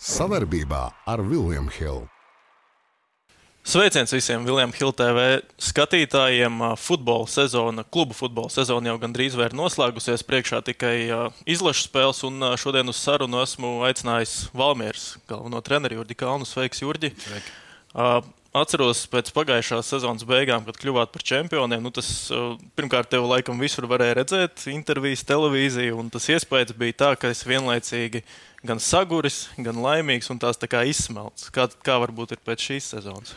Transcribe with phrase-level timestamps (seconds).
[0.00, 2.06] Savarbībā ar Vilniņu Hildu.
[3.60, 5.24] Sveiciens visiem Viljams Hilde TV
[5.60, 6.56] skatītājiem.
[6.80, 10.24] Futbola sezona, klubu futbola sezona jau gandrīz ir noslēgusies.
[10.24, 10.94] Priekšā tikai
[11.44, 16.48] izlašu spēles, un šodien uz sarunu esmu aicinājis Valmieras galveno treneru Jurģi Kalnu.
[16.48, 17.12] Sveiks, Jurģi!
[17.20, 17.52] Sveiki.
[18.50, 21.84] Atceros pēc pagājušās sezonas beigām, kad kļuvāt par čempioniem.
[21.84, 22.08] Nu, tas,
[22.74, 27.44] pirmkārt, tev laikam visur varēja redzēt, intervijas, televīziju, un tas iespējas bija tā, ka es
[27.46, 28.24] vienlaicīgi
[28.66, 31.48] gan saguris, gan laimīgs un tās tā kā izsmelts.
[31.54, 33.34] Kā, kā varbūt ir pēc šīs sezonas?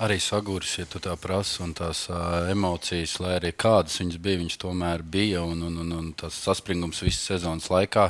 [0.00, 4.38] Arī saguris, ja tu tā prasa, un tās uh, emocijas, lai arī kādas viņas bija,
[4.40, 5.42] viņas tomēr bija.
[5.44, 8.06] Un, un, un, un tas saspringums visas sezonas laikā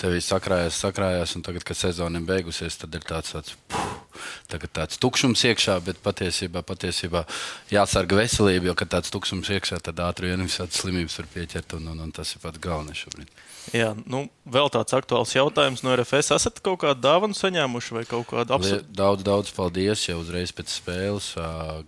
[0.00, 4.72] tev sakrājās, sakrājās, un tagad, kad sezona ir beigusies, tad ir tāds, tāds, puh, tagad
[4.80, 7.22] tāds tukšums iekšā, bet patiesībā, patiesībā
[7.70, 11.92] jāsarga veselība, jo, kad tāds tukšums iekšā, tad ātri vien visādas slimības var pieķert, un,
[11.92, 13.30] un, un tas ir pats galvenais šobrīd.
[13.70, 16.32] Jā, nu, vēl tāds aktuāls jautājums no RFS.
[16.34, 18.86] Esat kaut kādu dāvanu saņēmuši vai kaut kādu apsveicu?
[18.98, 21.28] Daudz, daudz paldies jau uzreiz pēc spēles,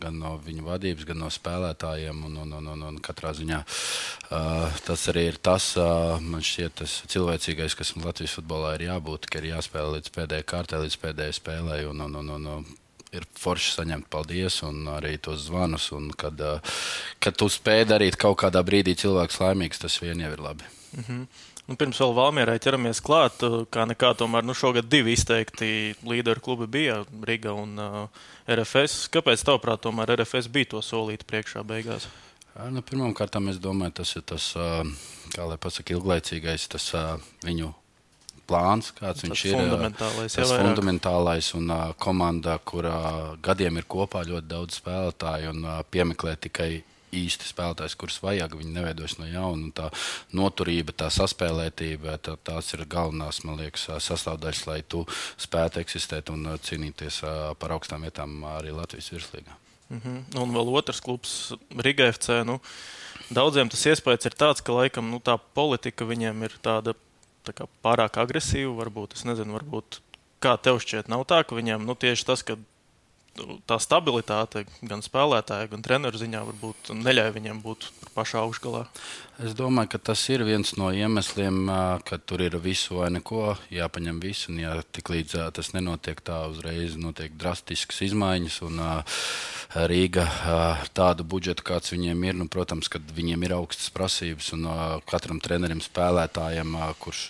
[0.02, 2.20] gan no viņu vadības, gan no spēlētājiem.
[2.28, 3.62] Un, un, un, un, un katrā ziņā
[4.86, 5.72] tas arī ir tas,
[6.22, 10.84] man šķiet, tas cilvēcīgais, kas Latvijas futbolā ir jābūt, ka ir jāspēlē līdz pēdējai kārtai,
[10.86, 11.82] līdz pēdējai spēlei.
[11.90, 12.70] Un, un, un, un,
[13.12, 15.90] ir forši saņemt paldies un arī tos zvanus.
[15.96, 16.38] Un kad,
[17.22, 20.70] kad tu spēj darīt kaut kādā brīdī cilvēks laimīgs, tas vien jau ir labi.
[20.92, 21.26] Mm -hmm.
[21.70, 26.66] Nu, pirms vēl Valmierai ķeramies klāt, kā nekā tomēr nu, šogad divi izteikti līderu klubi
[26.66, 29.06] bija Riga un uh, RFS.
[29.14, 32.08] Kāpēc, tavuprāt, tomēr RFS bija to solīti priekšā beigās?
[32.68, 34.50] Nu, Pirmkārt, es domāju, tas ir tas,
[35.32, 36.90] kā lai pasakā, ilglaicīgais tas
[37.46, 37.70] viņu
[38.48, 39.56] plāns, kāds tas viņš ir.
[39.56, 42.98] Fundamentālais, tas fundamentālais un uh, komanda, kurā
[43.44, 46.70] gadiem ir kopā ļoti daudz spēlētāju un uh, piemeklē tikai
[47.12, 48.56] īsti spēlētājs, kurus vajag.
[48.58, 49.70] Viņi neveidojas no jauna.
[49.76, 49.88] Tā
[50.36, 55.04] noturība, tā saspēlētība, tā, tās ir galvenās liekas, sastāvdaļas, lai tu
[55.40, 57.22] spētu eksistēt un cīnīties
[57.60, 59.58] par augstām vietām arī Latvijas virslīgā.
[59.92, 60.40] Mm -hmm.
[60.40, 62.42] Un vēl otrs klubs, Riga FC.
[62.44, 62.60] Nu,
[63.30, 66.94] daudziem tas iespējas ir tāds, ka laikam nu, tā politika viņiem ir tāda
[67.44, 68.72] tā pārāk agresīva.
[68.84, 70.00] Varbūt, es nezinu, varbūt
[70.40, 72.56] kā tev šķiet, nav tā, ka viņiem nu, tieši tas, ka
[73.66, 78.86] tā stabilitāte gan spēlētāja, gan treneru ziņā varbūt neļauj viņiem būt pašā augšgalā.
[79.42, 81.64] Es domāju, ka tas ir viens no iemesliem,
[82.06, 84.52] ka tur ir visu vai neko, jāpaņem visu.
[84.52, 88.60] Un, ja tik līdz tas nenotiek tā, uzreiz notiek drastiskas izmaiņas.
[88.68, 88.82] Un,
[89.72, 90.26] Rīga
[90.92, 94.50] tādu budžetu, kāds viņiem ir, nu, protams, ka viņiem ir augstas prasības.
[94.52, 94.66] Un
[95.08, 97.22] katram trenerim, spēlētājam, kurš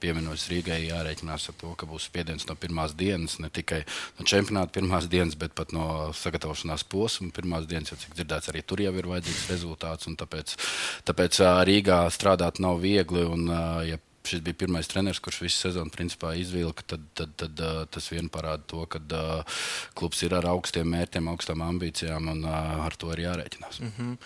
[0.00, 3.82] pievienojas Rīgai, jārēķinās ar to, ka būs spiediens no pirmās dienas, ne tikai
[4.16, 8.64] no čempionāta pirmās dienas, bet pat no sagatavošanās posma pirmās dienas, jo, cik dzirdēts, arī
[8.66, 10.10] tur jau ir vajadzīgs rezultāts.
[10.24, 10.56] Tāpēc,
[11.08, 13.24] tāpēc Rīgā strādāt nav viegli.
[13.24, 13.48] Un,
[13.88, 18.06] ja šis bija pirmais treneris, kurš visu sezonu principā izvilka, tad, tad, tad, tad tas
[18.12, 19.60] vien parāda to, ka uh,
[19.98, 23.82] klubs ir ar augstiem mērķiem, augstām ambīcijām un uh, ar to ir jārēķinās.
[23.82, 24.16] Mm -hmm.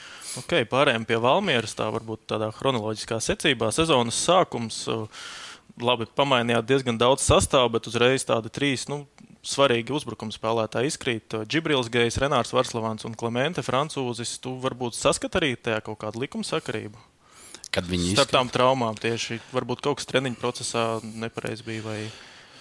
[0.42, 3.72] okay, pārējiem pie Valmieras, tā varbūt tādā chronoloģiskā secībā.
[3.74, 4.86] Sezonas sākums.
[4.86, 5.08] Uh,
[5.82, 9.06] labi, pamainījāt diezgan daudz sastāvu, bet uzreiz tādi trīs nu,
[9.46, 11.36] svarīgi uzbrukuma spēlētāji izkrīt.
[11.44, 14.38] Džibrils Gejs, Renārs Varslavāns un Klemente Francūzis.
[14.42, 16.98] Tu varbūt saskat arī tajā kaut kādu likumsakarību?
[17.74, 21.84] kad viņi starp tām traumām tieši varbūt kaut kas treniņu procesā nepareizi bija.
[21.84, 21.98] Vai...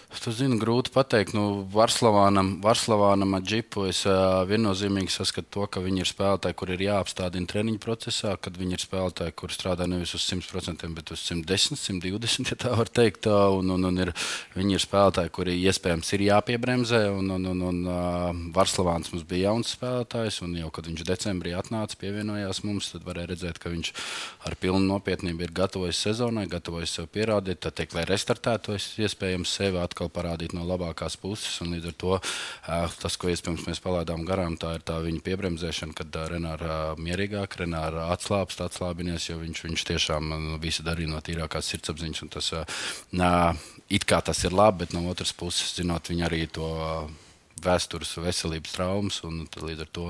[0.07, 1.33] Tu zini, grūti pateikt.
[1.35, 6.71] Nu, Varslavānam, Varslavānam ar džipu es uh, viennozīmīgi saskatu to, ka viņi ir spēlētāji, kur
[6.71, 11.23] ir jāapstādina treniņu procesā, kad viņi ir spēlētāji, kur strādā nevis uz 100%, bet uz
[11.27, 13.27] 110, 120, ja tā var teikt.
[13.27, 14.13] Un, un, un ir,
[14.55, 17.03] viņi ir spēlētāji, kuri iespējams ir jāpiebremzē.
[17.11, 21.55] Un, un, un, un uh, Varslavāns mums bija jauns spēlētājs, un jau kad viņš decembrī
[21.55, 23.91] atnāca, pievienojās mums, tad varēja redzēt, ka viņš
[24.47, 29.83] ar pilnu nopietnību ir gatavojis sezonai, gatavojis sev pierādīt, tad, teikt, lai restartētu iespējams sevi
[29.83, 31.57] atkal atkal parādīt no labākās puses.
[31.65, 32.17] Līdz ar to
[33.01, 38.11] tas, ko iespējams mēs palaidām garām, tā ir tā viņa piebremzēšana, kad Renāra mierīgāk, Renāra
[38.13, 42.25] atslābst, atslābinies, jo viņš, viņš tiešām nu, visu darīja no tīrākās sirdsapziņas.
[42.37, 42.51] Tas,
[43.89, 46.69] it kā tas ir labi, bet no otras puses, zinot, viņa arī to
[47.63, 49.21] vēstures veselības traumas.
[49.23, 50.07] Līdz ar to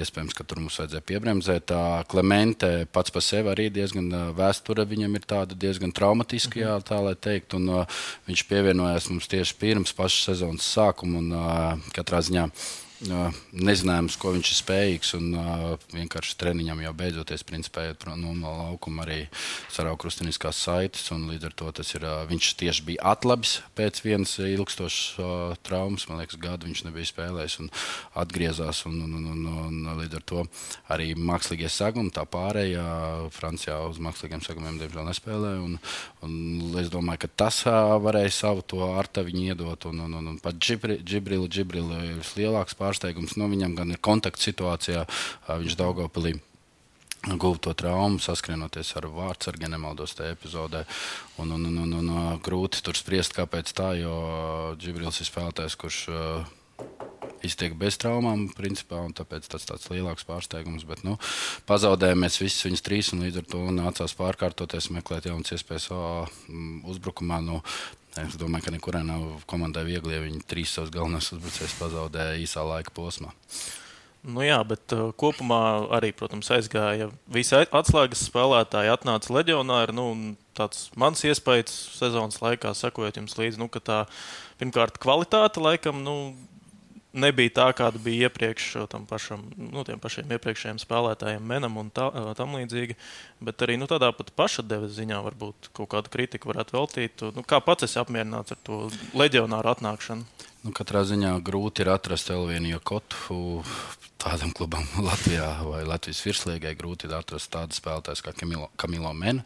[0.00, 1.68] iespējams, ka tur mums vajadzēja piebremzēt.
[1.72, 7.00] Tā Klemente pats par sevi arī diezgan vēsture viņam ir tāda diezgan traumatiska, jā, tā
[7.04, 7.56] lai teikt.
[7.58, 7.84] Un,
[8.28, 12.48] viņš pievienojās mums tieši pirms pašas sezonas sākuma un katrā ziņā.
[13.04, 15.12] Nezinājām, ko viņš ir spējīgs.
[15.18, 15.34] Un
[15.92, 19.18] vienkārši treniņam jau beidzoties, principā, iet no laukuma arī
[19.72, 21.10] saraukustiniskās saites.
[21.12, 26.06] Līdz ar to ir, viņš tieši bija atlabis pēc vienas ilgstošas traumas.
[26.08, 27.70] Man liekas, gadu viņš nebija spēlējis un
[28.24, 28.84] atgriezās.
[28.88, 30.46] Un, un, un, un, un, līdz ar to
[30.94, 32.86] arī mākslīgie sagumi, tā pārējā
[33.34, 35.60] Francijā uz mākslīgiem sagumiem diemžēl nespēlēja.
[35.64, 35.76] Un
[36.24, 39.86] Un es domāju, ka tas varēja savu to artaviņu iedot.
[39.90, 43.36] Un, un, un, un pat Džibrila Džibrila ir lielāks pārsteigums.
[43.40, 45.04] Nu, viņam gan ir kontakts situācijā,
[45.48, 46.36] viņš Daugopilī
[47.24, 50.84] guva to traumu, saskrienoties ar vārdsargu, nemaldos tajā epizodē.
[51.40, 52.10] Un, un, un, un, un,
[52.44, 54.14] grūti tur spriest, kāpēc tā, jo
[54.80, 56.00] Džibrils ir spēlētājs, kurš
[57.48, 60.86] iztiek bez traumām, principā, un tāpēc tas tāds lielāks pārsteigums.
[60.88, 61.18] Bet, nu,
[61.70, 65.90] pazaudējām mēs visus viņus trīs, un līdz ar to nācās pārkārtoties, meklēt jaunas iespējas
[66.94, 67.42] uzbrukumā.
[67.44, 67.62] Nu,
[68.14, 72.62] Es domāju, ka nekurā nav komandai viegli, ja viņi trīs savus galvenos uzbrucējus pazaudēja īsā
[72.62, 73.32] laika posmā.
[74.24, 75.58] Nu jā, bet uh, kopumā
[75.92, 79.92] arī, protams, aizgāja visi atslēgas spēlētāji, atnāca leģionāri.
[79.98, 80.06] Nu,
[80.56, 83.98] tāds mans iespējas sezonas laikā, sekojot jums līdzi, nu, ka tā
[84.62, 86.16] pirmkārt kvalitāte laikam nu,
[87.14, 92.08] nebija tā, kāda bija iepriekš tam pašam, nu, pašiem iepriekšējiem spēlētājiem, Menam un tā,
[92.38, 92.96] tam līdzīgi.
[93.44, 97.26] Bet arī nu, tādā pat pašadeves ziņā varbūt kaut kādu kritiku varētu veltīt.
[97.36, 98.86] Nu, kā pats esi apmierināts ar to
[99.16, 100.26] leģionāru atnākšanu?
[100.64, 103.42] Nu, katrā ziņā grūti ir atrast vēl vienu jokotu
[104.24, 109.44] tādam klubam Latvijā vai Latvijas virslīgai grūti atrast tādu spēlētāju kā Kamilo, Kamilo Menu.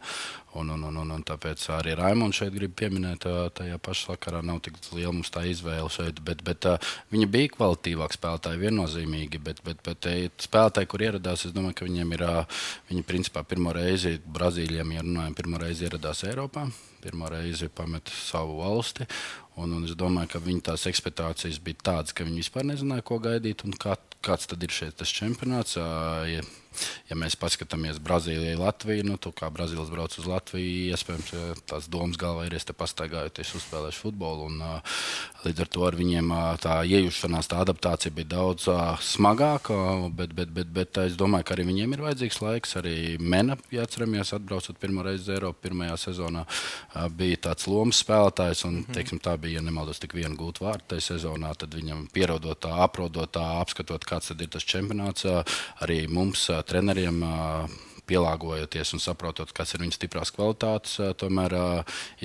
[0.57, 4.63] Un, un, un, un, un tāpēc arī Raimons šeit grib pieminēt, tajā pašā sakarā nav
[4.65, 6.23] tik liela mums tā izvēle šeit.
[6.25, 6.65] Bet, bet
[7.13, 9.41] viņi bija kvalitīvāki spēlētāji, viennozīmīgi.
[9.45, 10.09] Bet, bet, bet
[10.41, 12.25] spēlētāji, kur ieradās, es domāju, ka viņiem ir,
[12.89, 13.88] viņi principā pirmo reizi
[14.29, 16.67] Brazīlijam, ja runājam, pirmo reizi ieradās Eiropā.
[17.03, 19.07] Pirmā reize pameta savu valsti.
[19.59, 23.19] Un, un es domāju, ka viņa tās ekspektācijas bija tādas, ka viņi vispār nezināja, ko
[23.23, 23.95] gaidīt un kā,
[24.25, 25.77] kāds tad ir šeit tas čempionāts.
[25.79, 26.43] Ja
[27.09, 31.31] ja mēs paskatāmies Brazīlijai, Latviju, nu, kā Brazīlijas brauc uz Latviju, iespējams,
[31.69, 34.49] tās domas galvā ir, es te pastaigājoties, uzspēlēšu futbolu.
[34.49, 34.61] Un,
[35.45, 36.31] līdz ar to ar viņiem
[36.63, 38.67] tā iejušanās, tā adaptācija bija daudz
[39.05, 39.77] smagāka,
[40.15, 42.75] bet, bet, bet, bet es domāju, ka arī viņiem ir vajadzīgs laiks.
[42.79, 46.45] Arī Mena, ja atceramies, atbraucot pirmo reizi uz Eiropu, pirmajā sezonā
[47.15, 48.97] bija tāds lomas spēlētājs, un mhm.
[48.97, 53.39] teiksim, tā bija, ja nemaldos, tik viena gūta vārta tajā sezonā, tad viņam pierodot, aprodot,
[53.59, 55.27] apskatot, kāds ir tas čempionāts,
[55.83, 57.23] arī mums treneriem
[58.09, 61.55] pielāgojoties un saprotot, kas ir viņa stiprās kvalitātes, tomēr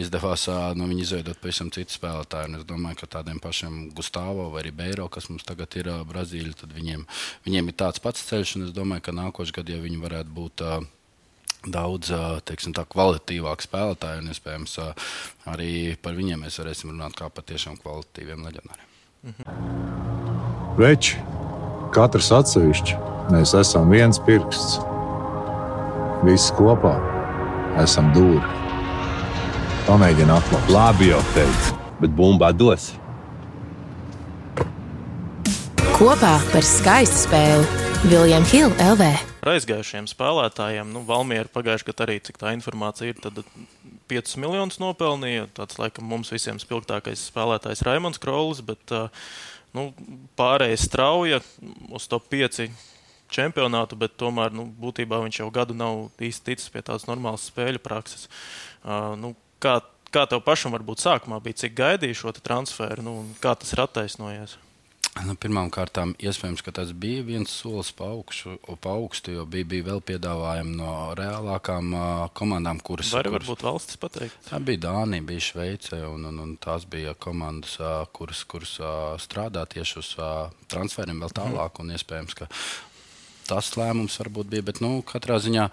[0.00, 0.46] izdevās
[0.78, 2.50] no viņa izveidot pavisam citu spēlētāju.
[2.50, 6.74] Un es domāju, ka tādiem pašiem Gustavo vai Ribeiro, kas mums tagad ir Brazīļa, tad
[6.76, 7.04] viņiem,
[7.46, 8.56] viņiem ir tāds pats ceļš.
[8.70, 10.64] Es domāju, ka nākošais gads, ja viņi varētu būt
[11.74, 12.12] daudz
[12.48, 14.76] teiksim, kvalitīvāku spēlētāju, un iespējams
[15.52, 18.92] arī par viņiem mēs varēsim runāt kā par tiešām kvalitīviem leģionāriem.
[19.24, 20.76] Mhm.
[20.76, 21.20] Veči,
[21.94, 24.74] katrs atsevišķi Mēs esam viens pirksts.
[26.26, 26.92] Visi kopā
[27.80, 28.42] esam dūri.
[29.86, 30.68] Pamēģini atklāt.
[30.68, 32.90] Labi, jau teicu, bet bumba dos.
[35.94, 39.08] Kopā par skaistu spēli Viljams Hilde LV.
[39.54, 43.40] Aizgājušiem spēlētājiem, nu, Valmiera pagājušajā gadā arī, cik tā informācija ir, tad
[44.12, 45.48] 5 miljonus nopelnīja.
[45.56, 48.98] Tāds, laikam, mums visiem spilgtākais spēlētājs Raimons Krolis, bet
[49.72, 49.92] nu,
[50.36, 51.40] pārējais strauja
[51.88, 52.68] uz to 5
[53.34, 57.82] čempionātu, bet tomēr nu, būtībā viņš jau gadu nav īsti ticis pie tādas normālas spēļu
[57.84, 58.28] prakses.
[58.82, 59.78] Uh, nu, kā,
[60.14, 63.84] kā tev pašam varbūt sākumā bija, cik gaidīja šo transferu, nu, un kā tas ir
[63.84, 64.58] attaisnojies?
[65.22, 69.86] Nu, Pirmkārt, iespējams, ka tas bija viens solis pa augšu, pa augstu, jo bija, bija
[69.86, 74.40] vēl piedāvājumi no reālākām uh, komandām, kuras arī kuras, varbūt valstis pateikt.
[74.48, 79.14] Tā bija Dānija, bija Šveice, un, un, un tās bija komandas, uh, kuras, kuras uh,
[79.22, 81.78] strādā tieši uz uh, transferiem vēl tālāk.
[81.78, 81.94] Mm.
[81.94, 82.50] Iespējams, ka
[83.48, 84.66] tas lēmums varbūt bija.
[84.66, 85.68] Bet, nu, katrā ziņā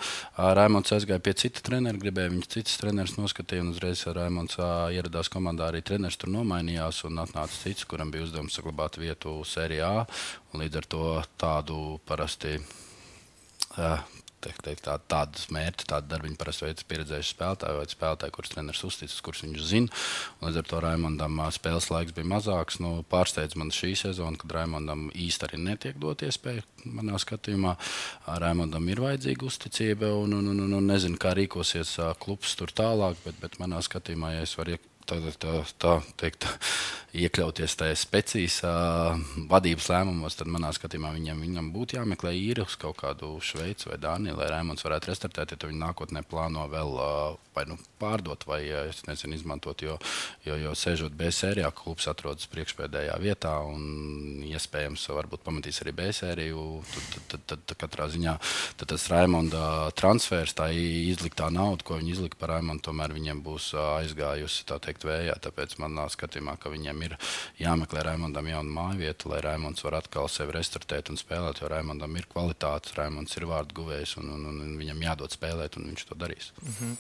[0.58, 3.66] Raimons aizgāja pie cita trenera, gribēja viņas citas treneris noskatīt.
[3.72, 4.60] Uzreiz Raimons
[4.96, 9.94] ieradās komandā, arī treneris tur nomainījās un atnāca cits, kuram bija uzdevums saglabāt vietu Sērijā.
[10.58, 11.06] Līdz ar to
[11.40, 12.58] tādu parasti.
[13.72, 14.02] Uh,
[14.46, 18.84] teikt, teikt, tā, tādus mērķus, tādu darbu parasti veids pieredzējuši spēlētāji vai spēlētāji, kurus treneris
[18.88, 20.02] uzticas, kurus viņš zina.
[20.42, 22.80] Līdz ar to Raimondam spēles laiks bija mazāks.
[22.84, 26.66] Nu, pārsteidz man šī sezona, kad Raimondam īsti arī netiek dot iespēju.
[26.92, 27.76] Manā skatījumā
[28.42, 33.20] Raimondam ir vajadzīga uzticība un, un, un, un, un nezinu, kā rīkosies klubs tur tālāk,
[33.26, 34.78] bet, bet manā skatījumā, ja es varu
[35.12, 36.48] tā, tā, tā teikt,
[37.18, 38.62] iekļauties tajā specijas
[39.52, 44.00] vadības lēmumos, tad manā skatījumā viņam, viņam būtu jāmeklē īri uz kaut kādu Šveici vai
[44.02, 46.96] Dāniju, lai Rēmons varētu restartēt, ja viņi nākotnē plāno vēl
[47.52, 48.62] vai nu pārdot, vai
[49.08, 49.82] nezinu, izmantot.
[49.84, 49.98] Jo,
[50.46, 56.08] jo, jo sēžot B sērijā, klubs atrodas priekšpēdējā vietā un iespējams varbūt pamatīs arī B
[56.16, 56.64] sēriju.
[56.92, 58.38] Tad, tad, tad, tad katrā ziņā
[58.80, 63.72] tad tas Raimonda transfers, tā izliktā nauda, ko viņi izlika par Raimondu, tomēr viņiem būs
[64.00, 65.36] aizgājusi teikt, vējā.
[65.46, 67.18] Tāpēc manā skatījumā, ka viņiem ir
[67.62, 72.16] jāmeklē Raimondam jauna māja vieta, lai Raimonds var atkal sevi restartēt un spēlēt, jo Raimondam
[72.20, 76.18] ir kvalitātes, Raimonds ir vārdu guvējs un, un, un viņam jādod spēlēt, un viņš to
[76.20, 76.52] darīs.
[76.62, 76.98] Mm -hmm.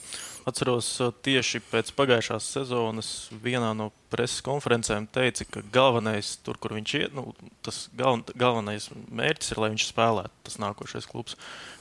[0.52, 0.88] Atceros,
[1.22, 7.14] tieši pēc pagājušās sezonas vienā no preses konferencēm teica, ka galvenais, tur, kur viņš iet,
[7.14, 11.38] nu, tas galven, galvenais mērķis ir, lai viņš spēlētu tas nākošais klubs.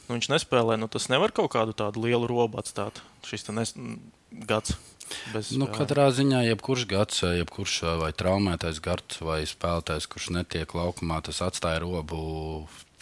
[0.06, 3.00] Nu, viņš nespēlē, nu, tas nevar kaut kādu tādu lielu robu atstāt.
[3.26, 3.74] Šis nes,
[4.50, 4.76] gads.
[5.34, 11.20] Bez, nu, katrā ziņā, jebkurš gads, jebkurš vai traumētais gads, vai spēlētājs, kurš netiek laukumā,
[11.26, 12.22] tas atstāja robu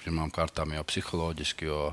[0.03, 1.69] pirmām kārtām jau psiholoģiski.
[1.69, 1.93] Jo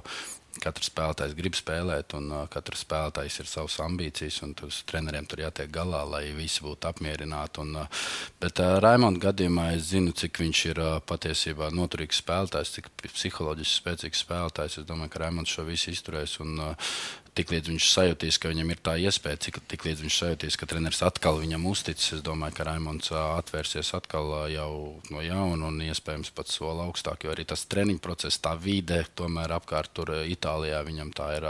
[0.63, 5.41] Katrs spēlētājs grib spēlēt, un uh, katrs spēlētājs ir savas ambīcijas, un tur treneriem tur
[5.43, 7.63] jātiek galā, lai visi būtu apmierināti.
[7.65, 8.05] Un, uh,
[8.43, 13.81] bet uh, Raimonda gadījumā es zinu, cik viņš ir uh, patiesībā noturīgs spēlētājs, cik psiholoģiski
[13.81, 14.79] spēcīgs spēlētājs.
[14.79, 16.39] Es domāju, ka Raimonds šo visu izturēs.
[16.45, 16.95] Un, uh,
[17.35, 21.39] tiklīdz viņš sajūtīs, ka viņam ir tā iespēja, cik tiklīdz viņš sajūtīs, ka treneris atkal
[21.41, 24.69] viņam uzticis, es domāju, ka Raimons atvērsies atkal jau
[25.11, 27.25] no jauna un iespējams pat soli augstāk.
[27.25, 31.47] Jo arī tas treniņu process, tā vide, tomēr apkārt tur Itālijā viņam tā ir,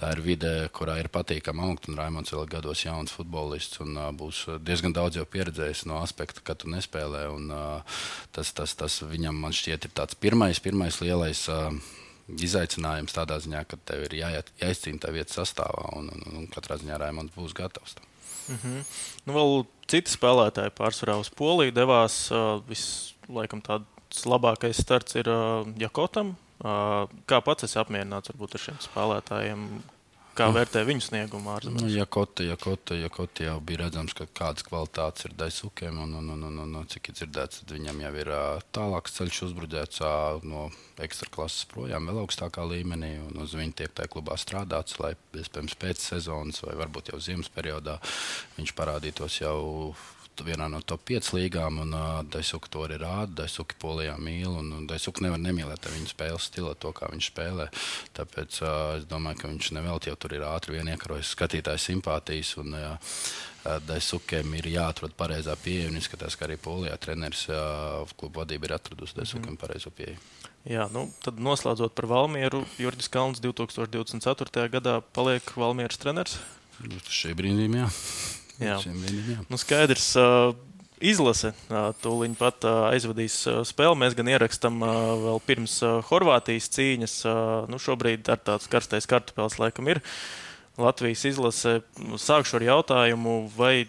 [0.00, 1.88] tā ir vide, kurā ir patīkami augt.
[1.90, 6.58] Un Raimons vēl gados jauns futbolists un būs diezgan daudz jau pieredzējis no aspekta, ka
[6.58, 7.26] tu nespēlē.
[7.34, 7.52] Un,
[8.34, 11.46] tas, tas, tas viņam man šķiet ir tāds pirmais, pirmais lielais
[12.28, 16.78] izaicinājums tādā ziņā, ka tev ir jāiet, jāizcīna tā vieta sastāvā, un, un, un katrā
[16.80, 17.96] ziņā Raimonds būs gatavs.
[17.98, 18.10] Tam.
[18.48, 18.84] Mm -hmm.
[19.24, 22.30] nu, vēl citi spēlētāji pārsvarā uz Poliju devās.
[22.30, 26.36] Uh, Vislabākais tāds labākais starts ir uh, Jakotam.
[26.64, 29.82] Uh, kā pats esi apmierināts varbūt, ar šiem spēlētājiem?
[30.34, 31.84] Kā vērtē viņu sniegumu ārzemēs?
[31.84, 36.00] Nu, ja Kota, ja Kota, ja Kota jau bija redzams, ka kādas kvalitātes ir Daisukiem,
[36.02, 38.30] un, un, un, un, un, un cik ir dzirdēts, tad viņam jau ir
[38.74, 40.02] tālāks ceļš uzbruģēts
[40.50, 40.64] no
[41.06, 45.78] ekstra klases projām, vēl augstākā līmenī, un uz viņu tiek tajā klubā strādāts, lai iespējams
[45.78, 48.00] pēc sezonas vai varbūt jau ziemas periodā
[48.58, 49.94] viņš parādītos jau
[50.42, 53.44] vienā no top 5 līgām, un uh, Daisuka to arī rāda.
[53.44, 57.68] Daisuka polijā mīl, un, un Daisuka nevar nemīlēt viņa spēles stilu, to, kā viņš spēlē.
[58.18, 62.56] Tāpēc uh, es domāju, ka viņš nevelti jau tur ir ātri vien iekarojis skatītāju simpātijas.
[62.62, 63.18] Un, uh,
[63.64, 67.46] Daisukiem ir jāatrod pareizā pieeja, un izskatās, ka arī Polijā treneris
[68.12, 69.60] klubu vadība ir atradusi Daisukiem mm.
[69.62, 70.20] pareizo pieeju.
[70.68, 74.68] Jā, nu, tad noslēdzot par Valmieru, Jurģis Kalns 2024.
[74.72, 76.38] gadā paliek Valmieras treneris.
[77.08, 77.88] Šī brīdī, jā.
[78.62, 78.78] Jā,
[79.50, 80.12] nu, skaidrs.
[80.20, 80.54] Uh,
[81.04, 83.98] izlase uh, tūlīt pat uh, aizvadīs uh, spēli.
[84.00, 84.80] Mēs gan ierakstām
[85.24, 87.16] vēl pirms Horvātijas cīņas.
[87.70, 90.00] Nu, šobrīd ar tāds karstais kartupēlis laikam ir
[90.80, 91.80] Latvijas izlase.
[92.20, 93.86] Sākšu ar jautājumu, vai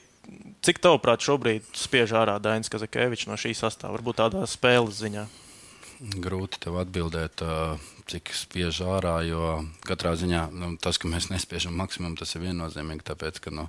[0.66, 5.26] cik tavuprāt šobrīd spiež ārā Dainis Kazakēvičs no šī sastāvā, varbūt tādā spēles ziņā?
[6.22, 7.42] Grūti tev atbildēt,
[8.10, 13.06] cik spiež ārā, jo katrā ziņā nu, tas, ka mēs nespiežam maksimumu, tas ir viennozīmīgi.
[13.08, 13.66] Tāpēc, ka nu,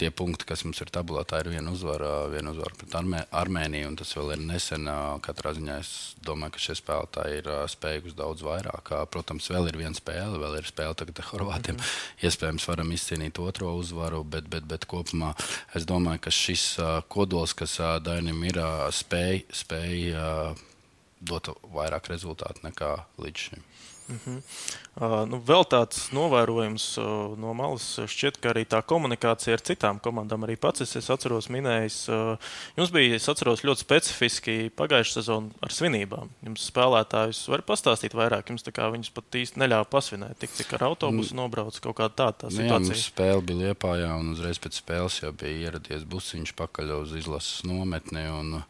[0.00, 3.90] tie punkti, kas mums ir tabulā, tā ir viena uzvara, viena uzvara pret Armē, Armēniju,
[3.90, 4.88] un tas vēl ir nesen.
[5.24, 5.90] Katrā ziņā es
[6.24, 8.92] domāju, ka šie spēlētāji ir spējuši daudz vairāk.
[9.12, 11.76] Protams, vēl ir viena spēle, vēl ir spēle tagad ar Horvātiem.
[11.76, 11.90] Mm.
[12.28, 15.34] Iespējams, varam izcīnīt otro uzvaru, bet, bet, bet kopumā
[15.76, 16.68] es domāju, ka šis
[17.12, 18.62] kodols, kas Dainim ir,
[18.94, 19.44] spēj.
[19.64, 20.16] spēj
[21.20, 23.66] dot vairāk rezultātu nekā līdz šim.
[24.08, 24.42] Uh -huh.
[24.94, 29.98] uh, nu, vēl tāds novērojums uh, no malas šķiet, ka arī tā komunikācija ar citām
[29.98, 32.38] komandām, arī pats es, es atceros, minējis, uh,
[32.76, 36.30] jums bija, es atceros, ļoti specifiski pagājušā sezona ar svinībām.
[36.42, 41.34] Jums spēlētājus var pastāstīt vairāk, jums viņus pat īsti neļāva pasvinēt, tik cik ar autobusu
[41.34, 41.40] mm.
[41.40, 42.94] nobrauc kaut kāda tāda tā situācija.
[42.94, 47.12] Nu, jā, spēle bija Liepājā, un uzreiz pēc spēles jau bija ieradies busiņš pakaļ uz
[47.12, 48.22] izlases nometni.
[48.30, 48.62] Un, uh,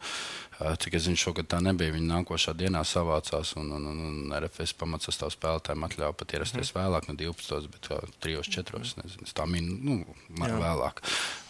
[0.57, 1.93] Cik es zinu, šogad tā nebija.
[1.93, 6.79] Viņi nākošā dienā savācās, un, un, un, un RFS pamatsastāvā spēlētājiem atļāva pat ierasties mm.
[6.79, 7.69] vēlāk, no 12.
[7.75, 7.89] bet
[8.25, 8.39] 3.
[8.57, 8.81] 4.
[9.03, 9.99] nezinu, tā min, nu,
[10.41, 11.03] vēlāk.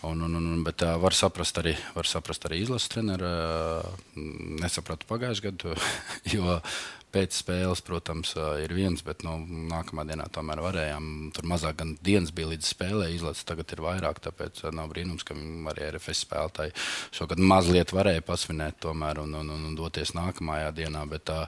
[0.07, 3.31] Un, un, un, bet uh, var, saprast arī, var saprast arī izlases treneru.
[3.31, 4.27] Uh,
[4.59, 5.77] nesapratu pagājušajā gadā,
[6.35, 6.59] jo
[7.17, 9.39] Pēc spēles, protams, ir viens, bet nu,
[9.71, 11.05] nākamā dienā tomēr varējām.
[11.33, 14.19] Tur mazāk gan dienas bija līdz spēlē, izlaists tagad ir vairāk.
[14.21, 15.33] Tāpēc nav brīnums, ka
[15.71, 16.75] arī RFS spēlētāji
[17.17, 21.07] šogad mazliet varēja pasvinēt tomēr un, un, un, doties nākamajā dienā.
[21.09, 21.39] Bet, tā,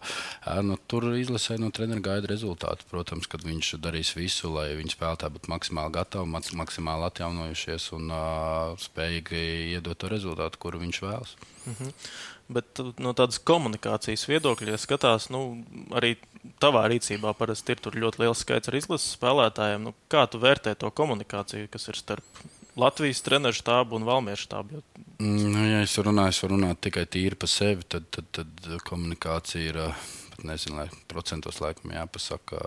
[0.66, 2.90] nu, tur izlasē no treneru gaida rezultātu.
[2.90, 6.34] Protams, kad viņš darīs visu, lai viņa spēlētāji būtu maksimāli gatavi,
[6.64, 9.46] maksimāli atjaunojušies un uh, spējīgi
[9.76, 11.38] iedot to rezultātu, kuru viņš vēlas.
[11.70, 11.94] Mm -hmm.
[12.50, 15.59] Bet uh, no tādas komunikācijas viedokļa, ja skatās, nu,
[15.96, 16.16] arī
[16.62, 19.90] tavā rīcībā parasti ir ļoti liels skaits ar izlases spēlētājiem.
[19.90, 22.44] Nu, kā tu vērtē to komunikāciju, kas ir starp
[22.80, 24.84] Latvijas treneru štābu un Valmiešu štābu?
[25.20, 28.70] Mm, nu, ja es runāju, es varu runāt tikai tīri par sevi, tad, tad, tad
[28.88, 29.82] komunikācija ir
[30.48, 32.60] nezinu, lai procentos laikam jāpasaka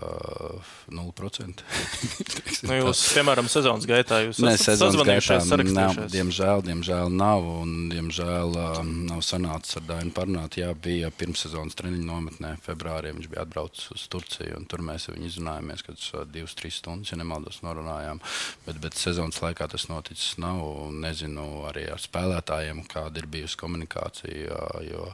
[0.93, 1.63] 0%.
[2.67, 5.39] nu, jūs, piemēram, sezonas gaitā jūs esat sezonas gaitā
[5.73, 7.47] nav, diemžēl, diemžēl nav.
[7.63, 10.57] Un, diemžēl um, nav sanācis ar Dainu parunāt.
[10.59, 13.13] Jā, bija pirmssezonas treniņu nometnē februārī.
[13.17, 17.13] Viņš bija atbraucis uz Turciju, un tur mēs viņu izrunājāmies, kad uh, divas, trīs stundas,
[17.13, 18.21] ja nemaldos, norunājām.
[18.67, 20.63] Bet, bet sezonas laikā tas noticis nav.
[20.87, 24.61] un Nezinu arī ar spēlētājiem, kāda ir bijusi komunikācija.
[24.87, 25.09] Jo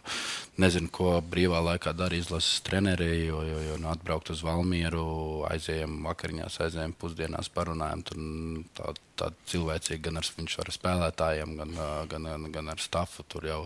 [0.60, 3.10] nezinu, ko brīvā laikā dara izlases treneri.
[3.26, 5.06] Jo, jo, jo nu, atbraukt uz Valmieru,
[5.50, 8.04] aizējām vakariņās, aizējām pusdienās, parunājām.
[8.08, 10.30] Tur mm, tā, tā cilvēcīgi gan ar,
[10.64, 11.74] ar spēlētājiem, gan,
[12.12, 13.26] gan, gan, gan ar stafu.
[13.30, 13.60] Tur jau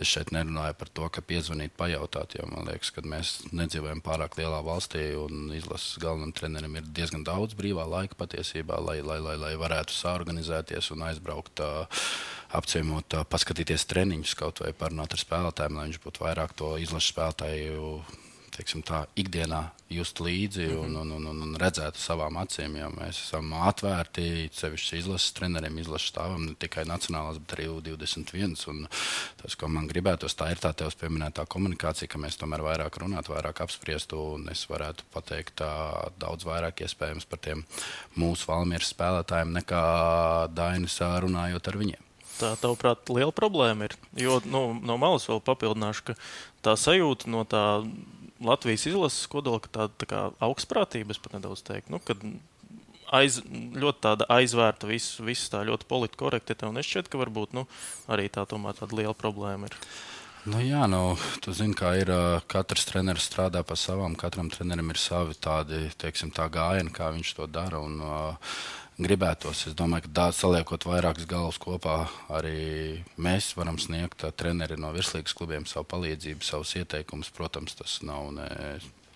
[0.00, 2.36] es šeit nerunāju par to, ka piezvanīt, pajautāt.
[2.38, 7.24] Jo man liekas, ka mēs nedzīvojam pārāk lielā valstī un izlases galvenam trenerim ir diezgan
[7.26, 11.64] daudz brīvā laika patiesībā, lai, lai, lai, lai varētu saorganizēties un aizbraukt.
[12.50, 17.92] Apciemot, paskatīties treniņus, kaut vai parunāt ar spēlētājiem, lai viņš būtu vairāk to izlases spēlētāju
[18.60, 22.76] teiksim, tā, ikdienā just līdzi un, un, un, un redzētu savām acīm.
[22.78, 28.54] Jo mēs esam atvērti sevišķi izlases treneriem, izlases stāvam, ne tikai nacionālās, bet arī U21.
[28.70, 28.84] Un
[29.40, 33.32] Tas, ko man gribētos, tā ir tā tevis pieminētā komunikācija, ka mēs tomēr vairāk runātu,
[33.32, 35.70] vairāk apspriestu, un es varētu pateikt tā,
[36.20, 37.64] daudz vairāk iespējams par tiem
[38.20, 39.82] mūsu valmieras spēlētājiem nekā
[40.52, 42.06] Dainis runājot ar viņiem.
[42.40, 43.96] Tā, tavuprāt, liela problēma ir.
[44.16, 46.16] Jo nu, no malas vēl papildināšu, ka
[46.64, 47.64] tā sajūta no tā
[48.44, 52.00] Latvijas izlases kodola, tāda tā kā augstprātība, es pat nedaudz teiktu, nu,
[53.14, 56.56] aiz, ļoti tāda aizvērta, viss vis tā ļoti politiski korekti.
[56.68, 57.66] Un es šķiet, ka varbūt nu,
[58.10, 59.76] arī tā tomēr tāda liela problēma ir.
[60.48, 62.10] Nu, jā, nu, tu zini, kā ir.
[62.48, 67.34] Katrs treneris strādā pa savām, katram trenerim ir savi tādi, teiksim, tā gājieni, kā viņš
[67.36, 67.82] to dara.
[67.84, 68.54] Un, uh,
[69.00, 72.04] gribētos, es domāju, ka tā, saliekot vairākas galvas kopā,
[72.36, 77.32] arī mēs varam sniegt ā, treneri no virslīgas klubiem savu palīdzību, savus ieteikumus.
[77.34, 78.48] Protams, tas nav ne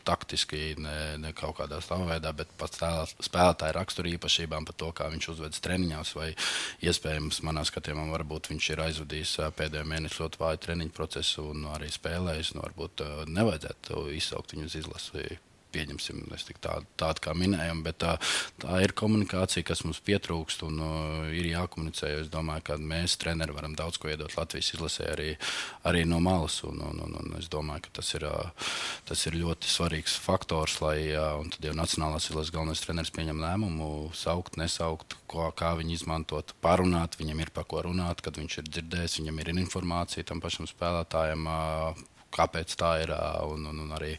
[0.04, 2.82] taktiski, ne, ne kaut kādā stāvā veidā, bet pats
[3.24, 6.28] spēlētāja rakstura īpašībām, par to, kā viņš uzvedas treniņos, vai
[6.84, 11.64] iespējams, manā skatījumā, varbūt viņš ir aizvadījis ā, pēdējo mēnesi ļoti vāju treniņu procesu un
[11.72, 12.54] arī spēlējis.
[12.56, 15.26] Nu, varbūt ā, nevajadzētu izsaukt viņu uz izlasi.
[15.74, 16.22] Pieņemsim,
[16.62, 18.14] tādu, tādu kā minējām, bet tā,
[18.62, 22.12] tā ir komunikācija, kas mums pietrūkst un uh, ir jākomunicē.
[22.20, 25.32] Es domāju, ka mēs, treneri, varam daudz ko iedot Latvijas izlasē arī,
[25.88, 26.60] arī no malas.
[26.68, 28.70] Un, un, un, un es domāju, ka tas ir, uh,
[29.08, 33.90] tas ir ļoti svarīgs faktors, lai uh, tad jau Nacionālās izlases galvenais treneris pieņem lēmumu,
[34.14, 37.18] saukt, nesaukt, ko, kā viņu izmantot, parunāt.
[37.18, 41.48] Viņam ir par ko runāt, kad viņš ir dzirdējis, viņam ir informācija tam pašam spēlētājam.
[41.50, 43.14] Uh, kāpēc tā ir.
[43.48, 44.14] Un, un, un arī,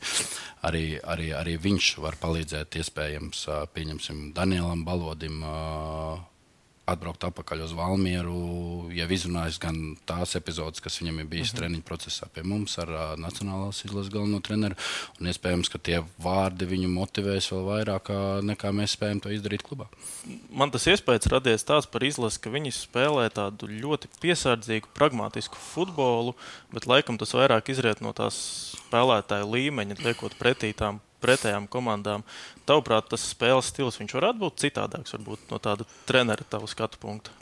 [0.68, 3.46] arī, arī, arī viņš var palīdzēt, iespējams,
[4.36, 5.44] Danielam Balodim.
[6.86, 8.40] Atbraukt atpakaļ uz Valmieru,
[8.94, 11.60] jau izrunājis gan tās epizodes, kas viņam ir bijis uh -huh.
[11.60, 14.76] treniņu procesā pie mums ar uh, Nacionālās izlases galveno treneru.
[15.20, 18.12] Un iespējams, ka tie vārdi viņu motivēs vēl vairāk,
[18.46, 19.88] nekā mēs spējam to izdarīt klubā.
[20.50, 26.36] Man tas iespējas radies tāds par izlasi, ka viņi spēlē tādu ļoti piesardzīgu, pragmatisku futbolu,
[26.74, 28.38] bet laikam tas vairāk izriet no tās
[28.78, 32.26] spēlētāju līmeņa, liekot pretī tām pretējām komandām.
[32.66, 37.34] Tavuprāt, tas spēles stils varētu būt citādāks, varbūt no tāda trenera tavu skatu punkta.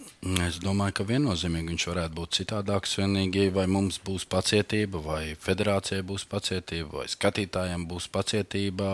[0.43, 2.93] Es domāju, ka viennozīmīgi viņš varētu būt citādāks.
[2.95, 8.87] Vienīgi vai mums būs pacietība, vai federācijai būs pacietība, vai skatītājiem būs pacietība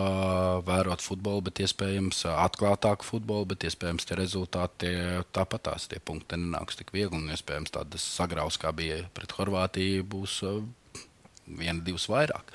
[0.66, 4.90] vērot futbolu, bet iespējams atklātāku futbolu, bet iespējams tie rezultāti
[5.30, 7.20] tāpatās, tie punkti nenāks tik viegli.
[7.20, 10.40] Un iespējams tādas sagraus, kā bija pret Horvātiju, būs
[11.58, 12.54] viena, divas vairāk.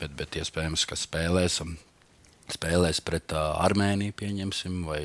[0.00, 1.76] Bet, bet iespējams, ka spēlēsim.
[2.50, 5.02] Spēlēs pret Armēniju, pieņemsim, vai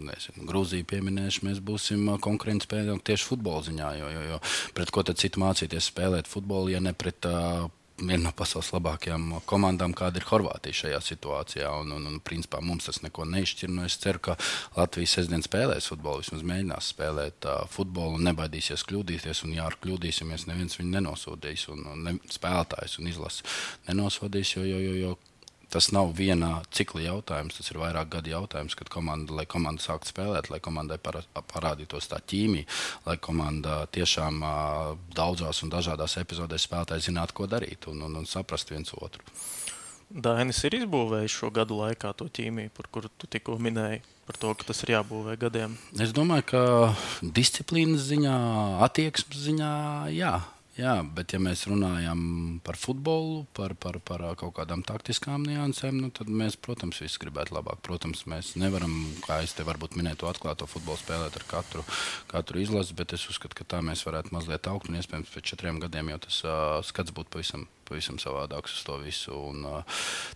[0.00, 3.90] nezinu, Grūziju pieminēšu, mēs būsim ā, konkurenti spēlēt tieši futbola ziņā.
[3.98, 4.38] Jo, jo, jo
[4.76, 7.66] pret ko tad citu mācīties spēlēt futbolu, ja ne pret uh,
[8.00, 11.70] vienu no pasaules labākajām komandām, kāda ir Horvātija šajā situācijā.
[11.82, 13.72] Un, un, un principā mums tas neko neizšķir.
[13.72, 14.36] Nu, es ceru, ka
[14.76, 19.44] Latvijas sestdien spēlēs futbolu, vismaz mēģinās spēlēt uh, futbolu un nebaidīsies kļūdīties.
[19.46, 24.56] Un, ja ar kļūdīsimies, neviens viņu nenosodīs, un, un ne, spēlētājs un izlases nenosodīs.
[24.56, 25.16] Jo, jo, jo, jo
[25.70, 30.10] Tas nav viena cikla jautājums, tas ir vairāk gadu jautājums, kad komanda, lai komanda sāktu
[30.10, 32.66] spēlēt, lai komandai parādītos tā ķīmija,
[33.06, 34.42] lai komanda tiešām
[35.14, 39.22] daudzās un dažādās epizodēs spēlētāji zinātu, ko darīt un, un, un saprast viens otru.
[40.10, 44.50] Dainis ir izbūvējis šo gadu laikā to ķīmiju, par kuru tu tikko minēji, par to,
[44.58, 45.76] ka tas ir jābūvē gadiem.
[46.02, 46.62] Es domāju, ka
[47.22, 48.38] disciplīnas ziņā,
[48.88, 49.74] attieksmes ziņā,
[50.16, 50.32] jā.
[50.80, 52.20] Jā, bet, ja mēs runājam
[52.64, 57.52] par futbolu, par, par, par kaut kādām taktiskām niansēm, nu, tad mēs, protams, visi gribētu
[57.52, 57.82] labāk.
[57.84, 58.94] Protams, mēs nevaram,
[59.26, 61.84] kā es te varbūt minēju, to atklāto futbolu spēlēt ar katru,
[62.30, 64.88] katru izlasi, bet es uzskatu, ka tā mēs varētu mazliet augt.
[64.88, 66.54] Un iespējams, pēc četriem gadiem jau tas uh,
[66.86, 69.34] skats būtu pavisam, pavisam savādāks uz to visu.
[69.50, 69.66] Un,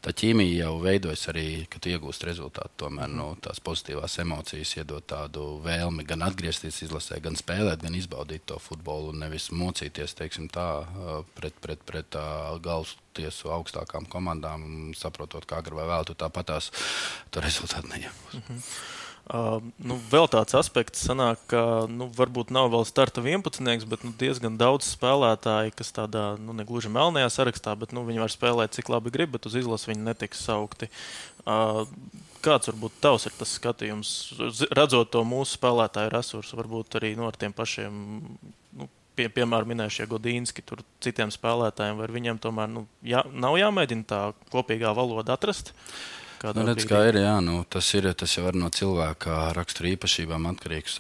[0.04, 2.74] tā ķīmija jau veidojas arī, kad tu iegūsti rezultātu.
[2.84, 8.46] Tomēr nu, tās pozitīvās emocijas iedod tādu vēlmi gan atgriezties izlasē, gan spēlēt, gan izbaudīt
[8.50, 10.68] to futbolu un nevis mocīties teiksim, tā,
[11.38, 16.70] pret, pret, pret uh, galvas tiesu augstākām komandām, saprotot, kā agrāk vai vēl tu tāpatās
[17.30, 18.38] to rezultātu neiegūsi.
[18.38, 19.02] Mm -hmm.
[19.24, 24.10] Uh, nu, vēl tāds aspekts, sanāk, ka nu, varbūt nav vēl starta 11, bet nu,
[24.20, 28.90] diezgan daudz spēlētāju, kas tādā nu, negluži melnajā sarakstā, bet nu, viņi var spēlēt cik
[28.92, 30.90] labi grib, bet uz izlases viņi netiks saukti.
[31.48, 31.87] Uh,
[32.44, 34.10] kāds varbūt tavs ir tas skatījums,
[34.76, 38.02] redzot to mūsu spēlētāju resursu, varbūt arī nu, tiem pašiem.
[38.76, 44.08] Nu, Pie, piemēram, minējušie Godīnski, tur citiem spēlētājiem, vai viņiem tomēr nu, jā, nav jāmēģina
[44.10, 44.18] tā
[44.50, 45.70] kopīgā valoda atrast.
[45.70, 49.88] Uh, Nu, redz, kā ir, jā, nu, tas ir tas jau ir no cilvēka rakstura
[49.94, 50.98] īpašībām atkarīgs.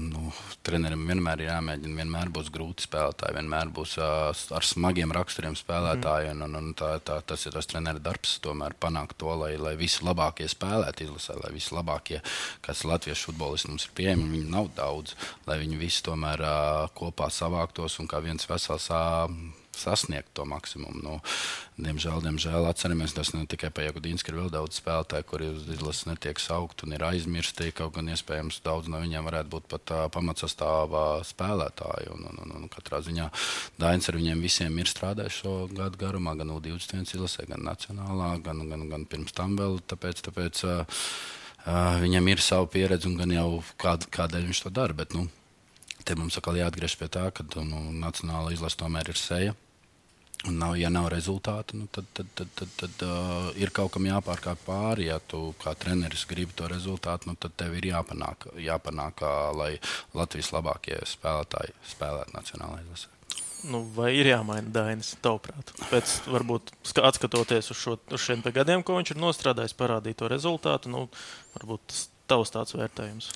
[0.00, 0.30] Nu,
[0.64, 6.30] trenerim vienmēr ir jāmēģina, vienmēr būs grūti spēlētāji, vienmēr būs ar smagiem raksturiem spēlētāji.
[6.32, 6.46] Mm.
[6.46, 10.00] Un, un tā, tā, tas ir tas treneru darbs, tomēr panākt to, lai, lai visi
[10.06, 12.22] labākie spēlētu izlasē, lai visi labākie,
[12.64, 15.12] kas latviešu futbolisti mums ir pieejami, viņu nav daudz,
[15.44, 16.46] lai viņi visi tomēr
[16.96, 18.88] kopā savāktos un kā viens vesels
[19.78, 21.00] sasniegt to maksimumu.
[21.04, 21.14] Nu,
[21.80, 26.08] diemžēl, diemžēl atceramies, tas ne tikai par Jēkabīnu, ir vēl daudz spēlētāju, kuri uz izlases
[26.08, 27.72] netiek saukti un ir aizmirsti.
[27.76, 32.10] Kaut gan iespējams daudz no viņiem varētu būt pat uh, pamatsastāvā spēlētāji.
[32.16, 33.30] Un, un, un, un katrā ziņā
[33.80, 38.66] Dainis ar viņiem visiem ir strādājis šo gadu garumā, gan U21 izlasē, gan nacionālā, gan,
[38.70, 39.80] gan, gan pirms tam vēl.
[39.92, 41.00] Tāpēc, tāpēc uh,
[41.66, 44.96] uh, viņam ir sava pieredze un gan jau kād, kādēļ viņš to dara.
[44.96, 45.28] Bet, nu,
[46.06, 49.56] Te mums atkal jāatgriežas pie tā, ka nu, nacionāla izlase tomēr ir seja.
[50.46, 54.06] Un nav, ja nav rezultātu, nu, tad, tad, tad, tad, tad uh, ir kaut kam
[54.06, 55.08] jāpārkāpj pāri.
[55.10, 59.24] Ja tu kā treneris gribi to rezultātu, nu, tad tev ir jāpanāk, jāpanāk
[59.58, 59.72] lai
[60.14, 63.12] Latvijas labākie spēlētāji spēlētu nacionālajā izlasē.
[63.66, 65.72] Nu, vai ir jāmaina Dainis, tavuprāt?
[65.90, 70.92] Pēc varbūt skatoties uz, šo, uz šiem gadiem, ko viņš ir nostrādājis, parādīt to rezultātu,
[70.92, 71.06] nu,
[71.56, 73.32] varbūt tas tavs tāds vērtējums.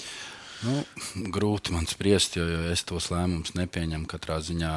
[0.60, 0.82] Nu,
[1.32, 4.06] grūti man spriest, jo, jo es tos lēmumus nepieņemu.
[4.10, 4.74] Katrā ziņā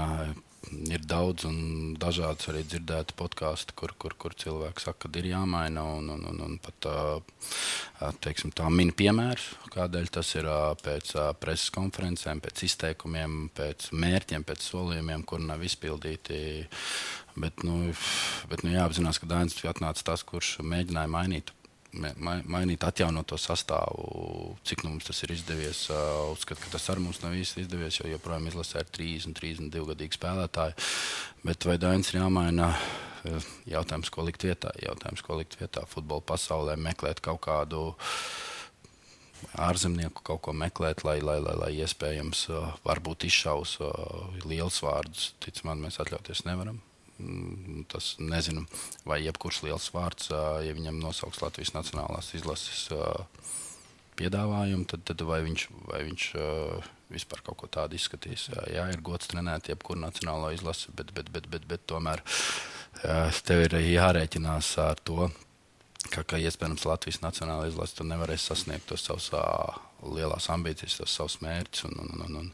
[0.71, 5.85] ir daudz un dažādas arī dzirdēti podkāsti, kur, kur, kur cilvēki saka, ka ir jāmaina.
[5.99, 6.87] Un, un, un, un pat
[8.23, 10.49] teiksim, tā min piemērus, kādēļ tas ir
[10.83, 16.39] pēc preses konferencēm, pēc izteikumiem, pēc mērķiem, pēc solījumiem, kur nav izpildīti.
[17.33, 17.89] Bet, nu,
[18.51, 21.53] bet nu, jāapzinās, ka Dainis atnāca tas, kurš mēģināja mainīt
[21.93, 25.85] mainīt, atjaunot to sastāvu, cik nu mums tas ir izdevies.
[26.33, 30.17] Uzskatu, ka tas arī mums nav īsti izdevies, jo joprojām izlasē ir 30, 32 gadīgi
[30.17, 30.77] spēlētāji.
[31.45, 32.73] Bet vai Dainis ir jāmaina?
[33.69, 34.73] Jautājums, ko likt vietā?
[34.83, 37.85] Jautājums, ko likt vietā futbola pasaulē, meklēt kaut kādu
[39.59, 42.47] ārzemnieku kaut ko meklēt, lai, lai, lai, lai iespējams
[42.83, 43.77] varbūt izšaus
[44.47, 45.31] liels vārdus.
[45.43, 46.81] Ticamāk, mēs atļauties nevaram.
[47.21, 48.65] Mm, tas nezinu,
[49.05, 52.87] vai jebkurš liels vārds, ja viņam nosauks Latvijas Nacionālās izlases
[54.17, 56.27] piedāvājumu, tad, tad vai viņš, vai viņš
[57.13, 58.47] vispār kaut ko tādu izskatīs.
[58.71, 62.23] Jā, ir gods trenēt jebkuru nacionālo izlasi, bet, bet, bet, bet, bet tomēr
[63.45, 65.29] tev ir jārēķinās ar to,
[66.09, 69.29] ka, ka iespējams Latvijas Nacionālā izlase tu nevarēsi sasniegt tos savus
[70.03, 71.85] lielās ambīcijas, tos savus mērķus.
[71.89, 72.51] Un, un, un, un,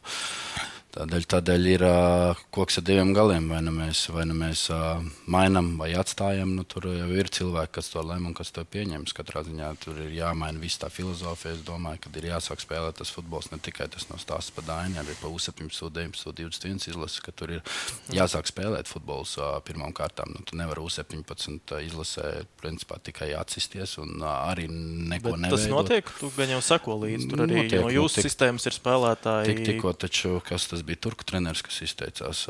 [0.90, 3.44] Tādēļ, tādēļ ir uh, koks ar diviem galiem.
[3.52, 4.98] Vai nu mēs, vai nu mēs uh,
[5.30, 9.14] mainām vai atstājam, nu, tur jau ir cilvēki, kas to lem un kas to pieņems.
[9.14, 11.54] Katrā ziņā tur ir jāmaina viss tā filozofija.
[11.54, 14.98] Es domāju, ka ir jāsāk spēlēt tas futbols ne tikai tas no stāsta par Dainu,
[15.04, 17.62] arī par U17, U19, U21 izlasi, ka tur ir
[18.10, 20.34] jāsāk spēlēt futbols uh, pirmām kārtām.
[20.34, 25.54] Nu, tu nevari U17 izlasē principā tikai atsisties un uh, arī neko neveidot.
[25.54, 27.30] Tas notiek, tu gan jau sako līdzi.
[27.30, 29.54] Tur arī notiek, no jūsu notiek, sistēmas ir spēlētāji.
[29.54, 32.46] Tik, tikko taču, kas tas tas bija turku treneris, kas izteicās.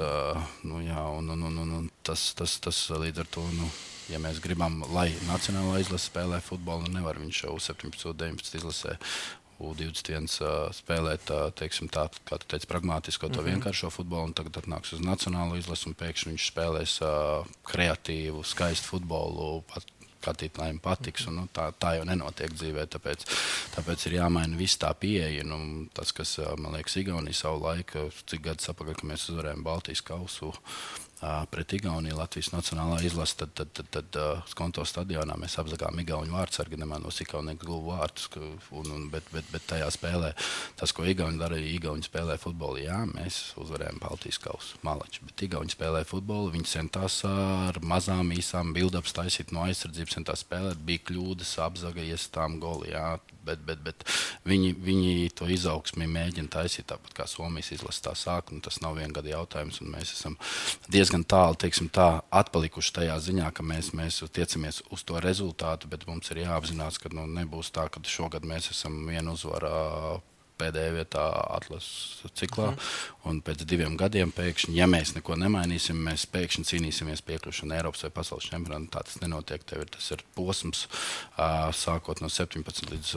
[0.62, 3.43] Nu, jā, un, un, un, un tas, tas, tas līdz ar to.
[3.57, 3.66] Nu,
[4.11, 8.97] ja mēs gribam, lai Nacionālā izlase spēlē futbolu, nu nevar viņš jau 17, 19 izlasē.
[9.61, 13.51] U21 uh, spēlēt, teiksim, tā, kā tu teici, pragmātisko, to mm -hmm.
[13.51, 16.95] vienkāršo futbolu, un tagad atnāks uz nacionālo izlasi, un pēkšņi viņš spēlēs
[17.69, 19.85] kreatīvu, skaistu futbolu, pat
[20.20, 21.26] skatītājiem patiks.
[21.30, 22.87] Un, nu, tā, tā jau nenotiek dzīvē.
[22.94, 23.26] Tāpēc,
[23.76, 25.44] tāpēc ir jāmaina viss tā pieeja.
[25.48, 30.04] Nu, tas, kas man liekas, Igaunija savu laiku, cik gadus atpakaļ, kad mēs uzvarējām Baltijas
[30.06, 30.52] kausu
[31.50, 36.33] pret Igauniju Latvijas Nacionālā izlase, tad, tad, tad, tad uh, Skonto stadionā mēs apzakām Igauniju
[36.33, 38.30] vārdsargi, nemānos Igaunijas gluvu vārtus,
[38.72, 40.33] un, un, bet, bet, bet tajā spēlē
[40.80, 45.72] tas, ko Igauni darīja, Igauni spēlē futbolu, jā, mēs uzvarējām Baltijas kausu malači, bet Igauni
[45.74, 51.59] spēlē futbolu, viņi centās ar mazām, īsām build-ups taisīt no aizsardzības, centās spēlēt, bija kļūdas,
[51.66, 54.05] apzaga, iestām goli, jā, bet, bet, bet
[54.48, 58.98] viņi, viņi to izaugsmi mēģina taisīt tāpat kā Somijas izlase tā sāk, un tas nav
[58.98, 60.38] viena gada jautājums, un mēs esam
[60.90, 61.59] diezgan tālu
[61.92, 62.09] tā,
[62.42, 67.12] atpalikuši tajā ziņā, ka mēs, mēs tiecamies uz to rezultātu, bet mums ir jāapzinās, ka
[67.14, 70.20] nu, nebūs tā, ka šogad mēs esam vienu uzvaru
[70.61, 72.70] pēdējā vietā atlases ciklā.
[72.75, 72.88] Mm.
[73.31, 78.12] Un pēc diviem gadiem pēkšņi, ja mēs neko nemainīsim, mēs pēkšņi cīnīsimies piekļūšanu Eiropas vai
[78.20, 78.90] pasaules čempionātam.
[78.92, 79.64] Tā tas nenotiek.
[79.66, 80.87] Tev ir tas ir posms,
[81.81, 83.16] sākot no 17 līdz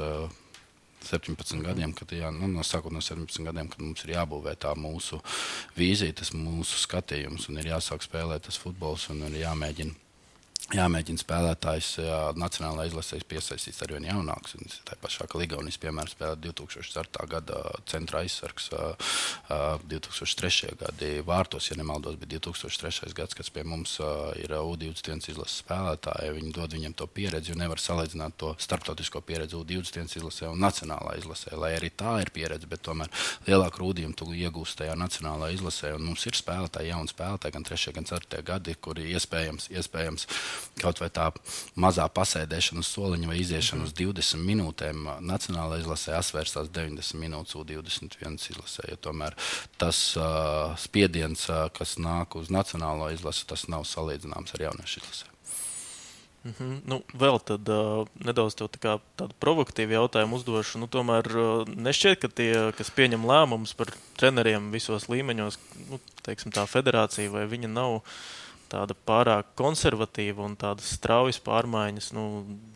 [1.03, 4.71] 17 gadiem, kad, jā, nu, no sākot no 17 gadiem, kad mums ir jābūvē tā
[4.79, 5.19] mūsu
[5.77, 10.02] vīzija, tas mūsu skatījums, un ir jāsāk spēlēt tas futbols, un ir jāmēģina
[10.71, 14.55] jāmēģina spēlētājs jā, nacionālajā izlasē piesaistīt ar vien jaunākus.
[14.87, 17.27] Tā pašā kā Ligaunis, piemēram, spēlēja 2004.
[17.29, 18.69] gada centra aizsargs,
[19.91, 20.71] 2003.
[20.79, 23.11] gada vārtos, ja nemaldos, bet 2003.
[23.17, 23.97] gads, kas pie mums
[24.39, 29.59] ir U21 izlases spēlētāji, viņi dod viņam to pieredzi, jo nevar salīdzināt to starptautisko pieredzi
[29.59, 31.57] U21 izlasē un nacionālā izlasē.
[31.59, 33.11] Lai arī tā ir pieredze, bet tomēr
[33.49, 35.93] lielāku rūdījumu tu iegūsi tajā nacionālā izlasē.
[35.97, 37.95] Un mums ir spēlētāji, jauni spēlētāji, gan 3.
[37.99, 38.41] gan 4.
[38.47, 40.27] gadi, kuri iespējams, iespējams
[40.81, 41.29] kaut vai tā
[41.79, 48.39] mazā pasēdēšana uz soliņa vai iziešana uz 20 minūtēm Nacionālajā izlasē asvērstās 90 minūtes U21
[48.53, 48.87] izlasē.
[48.91, 49.37] Ja tomēr
[49.81, 55.33] tas uh, spiediens, uh, kas nāk uz Nacionālo izlasi, tas nav salīdzināms ar jauniešu izlasē.
[56.43, 56.79] Mm -hmm.
[56.85, 58.67] nu, vēl tad, uh, nedaudz tā
[59.15, 60.79] tādu provokatīvu jautājumu uzdošu.
[60.79, 63.87] Nu, tomēr uh, nešķiet, ka tie, kas pieņem lēmumus par
[64.19, 65.57] treneriem visos līmeņos,
[65.89, 68.01] nu, teiksim, tā federācija vai viņa nav
[68.73, 72.29] tāda pārāk konservatīva un tādas straujas pārmaiņas, nu,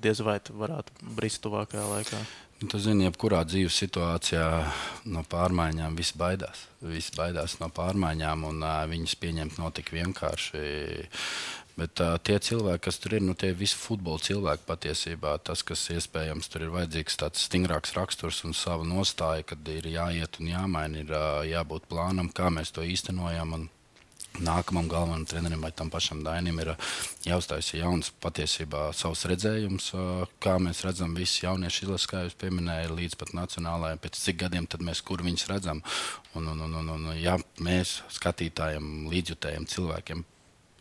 [0.03, 2.21] diez vai varētu brist tuvākajā laikā.
[2.57, 4.45] Nu, tu zini, jebkurā dzīves situācijā
[5.13, 6.63] no pārmaiņām viss baidās.
[6.81, 10.63] Visi baidās no pārmaiņām, un uh, viņas pieņemt nav tik vienkārši.
[11.77, 15.85] Bet uh, tie cilvēki, kas tur ir, nu, tie visi futbola cilvēki patiesībā, tas, kas
[15.93, 21.05] iespējams tur ir vajadzīgs, tāds stingrāks raksturs un sava nostāja, kad ir jāiet un jāmaina,
[21.05, 23.53] ir uh, jābūt plānam, kā mēs to īstenojam.
[23.53, 23.69] Un,
[24.43, 26.87] nākamam galvenajam trenerim vai tam pašam Dainim ir uh,
[27.27, 32.95] jāuzstājas jauns, patiesībā savs redzējums, uh, kā mēs redzam visus jauniešu izlases, kā jūs pieminējāt,
[32.97, 35.83] līdz pat nacionālajai, pēc cik gadiem mēs kur viņus redzam.
[36.35, 40.25] Un, un, un, un, un, ja mēs skatītājiem, līdzjutējiem cilvēkiem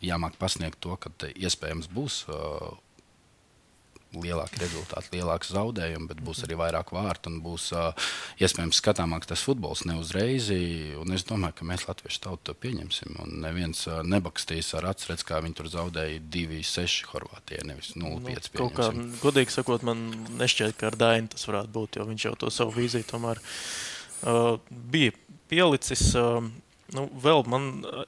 [0.05, 2.75] jāmāk pasniegt to, ka iespējams būs uh,
[4.23, 8.09] lielāki rezultāti, lielāks zaudējumi, bet būs arī vairāk vārtu un būs uh,
[8.43, 10.49] iespējams skatāmāks tas futbols ne uzreiz.
[11.17, 13.17] Es domāju, ka mēs latviešu tautu to pieņemsim.
[13.23, 18.51] Un neviens uh, nebakstīs ar acu, redz, kā viņi tur zaudēja 2-6 Horvātijai, nevis 0-5.
[18.59, 18.91] Nu, kā,
[19.23, 20.07] godīgi sakot, man
[20.39, 24.55] nešķiet, ka ar Dainu tas varētu būt, jo viņš jau to savu vīziju tomēr uh,
[24.69, 25.15] bija
[25.51, 26.09] pielicis.
[26.17, 26.47] Uh,
[26.95, 27.65] Nu, vēl man,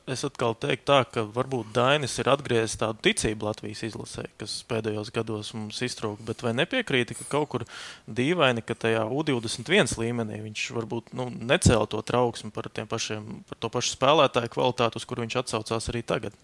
[0.07, 5.11] es atkal teiktu, tā, ka varbūt Dainis ir atgriezis tādu ticību Latvijas izlasē, kas pēdējos
[5.15, 6.23] gados mums iztrūka.
[6.29, 7.65] Bet vai nepiekrīti, ka kaut kur
[8.07, 13.71] dīvaini, ka tajā U21 līmenī viņš varbūt nu, necēla to trauksmi par, pašiem, par to
[13.73, 16.39] pašu spēlētāju kvalitāti, uz kuru viņš atsaucās arī tagad?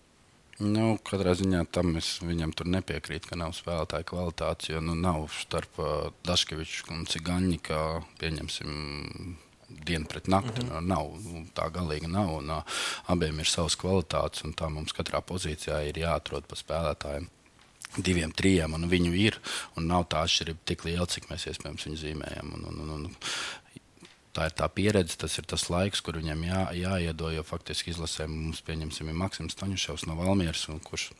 [0.59, 5.25] Nu, katrā ziņā tam es viņam tur nepiekrītu, ka nav spēlētāja kvalitātes, jo nu, nav
[5.35, 7.81] starp uh, Daškeviču un Cigaņu, kā
[8.19, 9.35] pieņemsim
[9.69, 10.63] dienu pret nakti.
[10.63, 10.87] Mm -hmm.
[10.87, 11.05] nav,
[11.55, 12.33] tā galīgi nav.
[12.37, 12.63] Un, uh,
[13.07, 17.27] abiem ir savas kvalitātes, un tā mums katrā pozīcijā ir jāatrod pa spēlētājiem.
[17.97, 19.39] Diviem, trijiem, un viņu ir.
[19.77, 22.53] Un nav tā atšķirība tik liela, cik mēs iespējams viņu zīmējam.
[22.53, 23.15] Un, un, un, un,
[24.33, 27.31] tā ir tā pieredze, tas ir tas laiks, kur viņam jā, jāiedo.
[27.31, 31.11] Jo faktiski izlasē mums, pieņemsim, ir Maksims Taņuševs no Valmieras, kurš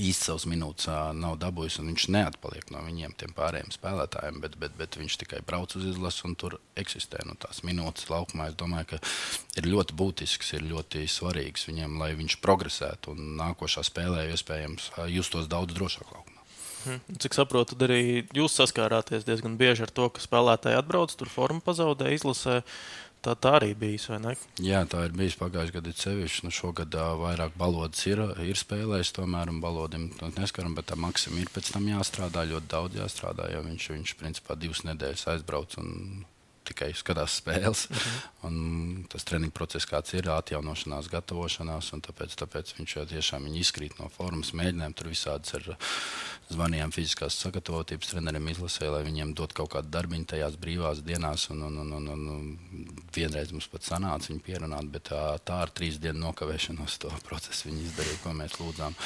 [0.00, 4.76] īsti savas minūtes nav dabūjis, un viņš neatpaliek no viņiem, tiem pārējiem spēlētājiem, bet, bet,
[4.78, 7.22] bet viņš tikai brauc uz izlasi un tur eksistē.
[7.28, 9.00] Nu, tās minūtes laukumā es domāju, ka
[9.60, 15.50] ir ļoti būtisks, ir ļoti svarīgs viņam, lai viņš progresētu un nākošā spēlē iespējams justos
[15.50, 16.40] daudz drošāk laukumā.
[16.84, 17.00] Hmm.
[17.16, 22.10] Cik saprotu, arī jūs saskārāties diezgan bieži ar to, ka spēlētāji atbrauc, tur formu pazaudē,
[22.12, 22.58] izlasē.
[22.60, 24.32] Uh, Tā, tā arī bijis, vai ne?
[24.60, 25.92] Jā, tā ir bijis pagājušajā gadā.
[25.96, 31.40] Sevišķi nu, šogad uh, vairāk balodas ir, ir spēlējis, tomēr balodim neskaram, bet tam maksimam
[31.40, 35.88] ir pēc tam jāstrādā, ļoti daudz jāstrādā, jo viņš, viņš principā divas nedēļas aizbrauc un
[36.68, 37.86] tikai skatās spēles.
[37.90, 38.10] Uh mhm.
[38.10, 39.08] -huh.
[39.08, 44.08] Tas treniņu process, kāds ir, atjaunošanās, gatavošanās, un tāpēc, tāpēc viņš jau tiešām izkrīt no
[44.08, 44.52] formas.
[44.52, 45.76] Mēģinājumi tur visādas ar
[46.50, 51.48] zvanījām fiziskās sagatavotības treneriem izlasē, lai viņiem dot kaut kādu darbiņu tajās brīvās dienās.
[51.50, 55.70] Un, un, un, un, un vienreiz mums pat sanāca viņu pierunāt, bet tā, tā ar
[55.70, 59.00] trīs dienu nokavēšanos to procesu viņi izdarīja, ko mēs lūdzām.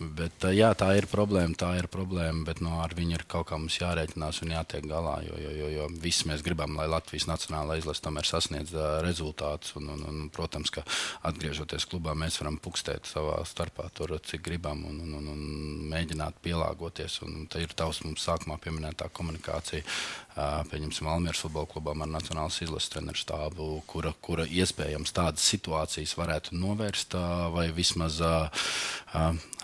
[0.00, 3.58] Bet, jā, tā ir problēma, tā ir problēma, bet no, ar viņu ir kaut kā
[3.60, 5.20] mums jārēķinās un jātiek galā.
[5.22, 9.76] Jo, jo, jo, jo visi mēs gribam, lai Latvijas Nacionālā izlase tomēr sasniedz uh, rezultātus.
[9.78, 10.82] Un, un, un, protams, ka
[11.30, 16.42] atgriežoties klubā, mēs varam pukstēt savā starpā, tur, cik gribam, un, un, un, un mēģināt
[16.42, 17.20] pielāgoties.
[17.28, 19.86] Un tā ir tavs mums sākumā pieminētā komunikācija.
[20.34, 26.58] Pieņemsim, Almīras futbola klubam ar Nacionālas izlases treneru stāvu, kura, kura iespējams tādas situācijas varētu
[26.58, 27.14] novērst,
[27.54, 28.18] vai vismaz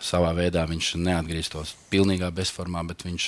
[0.01, 3.27] savā veidā viņš neatgrieztos pilnīgā bezformā, bet viņš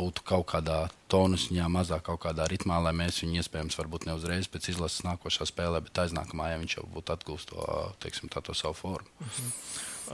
[0.00, 0.80] būtu kaut kādā
[1.12, 5.48] tonusņā, mazāk kaut kādā ritmā, lai mēs viņu iespējams varbūt ne uzreiz pēc izlases nākošā
[5.48, 7.68] spēlē, bet aiznākamā, ja viņš jau būtu atgūst to,
[8.00, 9.08] teiksim, tā, to savu formu.
[9.20, 9.54] Mhm.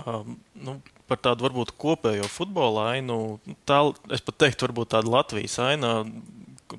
[0.03, 0.79] Um, nu,
[1.11, 3.39] par tādu varbūt kopējo futbola ainu.
[3.69, 3.81] Tā,
[4.15, 6.01] es pat teiktu, varbūt tāda Latvijas aina.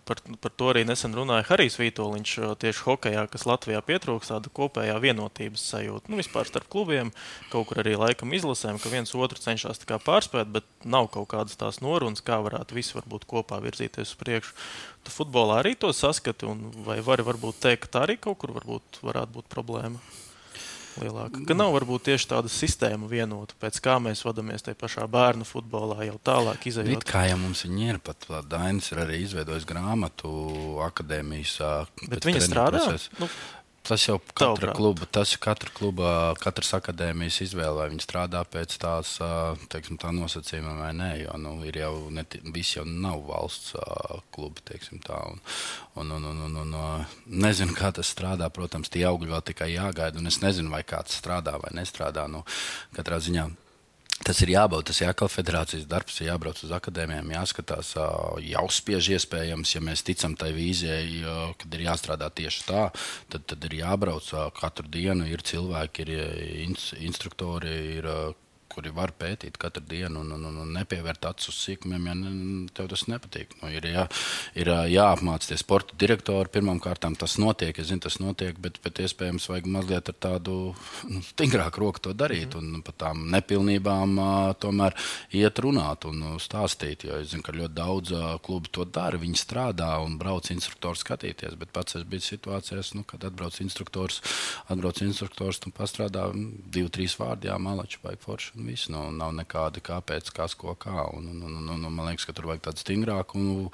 [0.04, 4.98] Par, par to arī nesen runāja Harijs Vitoļņš tieši hokeja, kas Latvijā pietrūkst tāda kopējā
[5.00, 6.12] vienotības sajūta.
[6.12, 7.14] Nu, vispār starp klubiem,
[7.54, 11.80] kaut kur arī laikam izlasēm, ka viens otru cenšas pārspēt, bet nav kaut kādas tās
[11.86, 14.58] norunas, kā varētu visi varbūt kopā virzīties uz priekšu.
[15.06, 18.58] Tu futbolā arī to saskati, un vai vari varbūt teikt, ka tā arī kaut kur
[18.58, 20.02] varbūt varētu būt problēma?
[21.02, 21.42] Lielāka.
[21.48, 26.00] Ka nav varbūt tieši tāda sistēma vienota, pēc kā mēs vadāmies tajā pašā bērnu futbolā,
[26.08, 27.04] jau tālāk izējot.
[27.04, 30.32] It kā jau mums viņi ir, pat Dainis ir arī izveidojis grāmatu
[30.88, 31.58] akadēmijas.
[32.08, 32.84] Bet viņi strādā?
[32.86, 33.10] Proces.
[33.20, 33.30] Nu,
[33.86, 36.10] Tas jau katra kluba, tas ir katra kluba,
[36.42, 39.12] katras akadēmijas izvēle, vai viņi strādā pēc tās
[39.70, 41.10] teiksim, tā nosacījuma vai nē.
[41.22, 43.76] Jo nu, ir jau ne, visi jau nav valsts
[44.34, 45.20] klubi, teiksim tā.
[45.30, 45.44] Un,
[46.02, 48.50] un, un, un, un, un, nezinu, kā tas strādā.
[48.54, 52.26] Protams, tie augļi vēl tikai jāgaida, un es nezinu, vai kāds strādā vai nestrādā.
[52.32, 52.42] Nu,
[52.98, 53.52] katrā ziņā
[54.26, 57.92] Tas ir jābauda, tas ir jākal federācijas darbs, jābrauc uz akadēmijām, jāskatās,
[58.42, 61.22] jāuzspiež iespējams, ja mēs ticam tai vīzijai,
[61.62, 62.88] kad ir jāstrādā tieši tā,
[63.30, 66.74] tad, tad ir jābrauc katru dienu, ir cilvēki, ir
[67.06, 68.10] instruktori, ir
[68.76, 72.34] kuri var pētīt katru dienu un, un, un, un nepievērt acis uz sīkumiem, ja ne,
[72.76, 73.56] tev tas nepatīk.
[73.62, 74.06] Nu, ir jā,
[74.60, 76.52] ir jāapmāca tie sporta direktori.
[76.52, 80.58] Pirmkārt, tas notiek, es zinu, tas notiek, bet, bet iespējams vajag mazliet ar tādu
[81.10, 82.76] nu, stingrāku roku to darīt mm.
[82.76, 84.20] un par tām nepilnībām
[84.62, 84.96] tomēr
[85.36, 87.08] iet runāt un stāstīt.
[87.08, 88.14] Jo es zinu, ka ļoti daudz
[88.46, 89.20] klubu to dara.
[89.22, 94.22] Viņi strādā un brauc instruktors skatīties, bet pats es biju situācijās, nu, kad atbrauc instruktors,
[94.72, 98.90] atbrauc instruktors un pastrādā divi, trīs vārdi, jā, malači vai forši un viss.
[98.94, 101.08] Nu, nav nekāda kāpēc, kas, ko, kā.
[101.16, 103.42] Un, un, un, un, un, man liekas, ka tur vajag tādu stingrāku.
[103.42, 103.68] Un,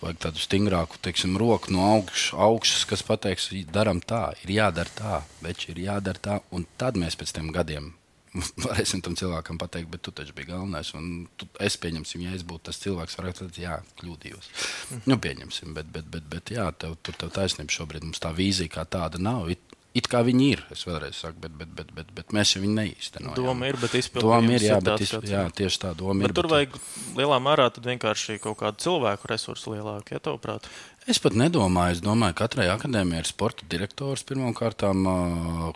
[0.00, 5.18] Vajag tādu stingrāku teiksim, roku no augš, augšas, kas pateiks, darām tā, ir jādara tā,
[5.44, 6.36] bet ir jādara tā.
[6.56, 7.90] Un tad mēs pēc tam gadiem
[8.64, 10.92] varēsim tam cilvēkam pateikt, bet tu taču biji galvenais.
[11.38, 14.50] Tu, es pieņemsim, ja es būtu tas cilvēks, varētu teikt, jā, kļūdījos.
[14.90, 15.02] Mm.
[15.10, 18.72] Nu, pieņemsim, bet, bet, bet, bet jā, tev, tur tev taisnība šobrīd mums tā vīzija
[18.78, 19.50] kā tāda nav.
[19.52, 22.76] It, It kā viņi ir, es vēlreiz saku, bet, bet, bet, bet, bet mēs viņu
[22.76, 23.34] neīstenojam.
[23.34, 24.66] Doma ir, bet izpildījums ir.
[24.68, 25.24] Jā, bet izp...
[25.26, 26.34] jā, tieši tā doma bet ir.
[26.38, 26.54] Tur bet...
[26.54, 26.76] vajag
[27.18, 30.68] lielā mērā vienkārši kaut kādu cilvēku resursu lielāku, ja tavuprāt?
[31.10, 34.86] Es pat nedomāju, es domāju, ka katrai akadēmijai ir sporta direktors pirmkārt,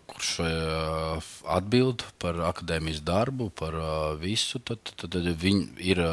[0.07, 0.33] kurš
[1.57, 3.81] atbild par akadēmijas darbu, par
[4.23, 4.63] visu.
[4.63, 6.05] Tad, tad, tad viņi ir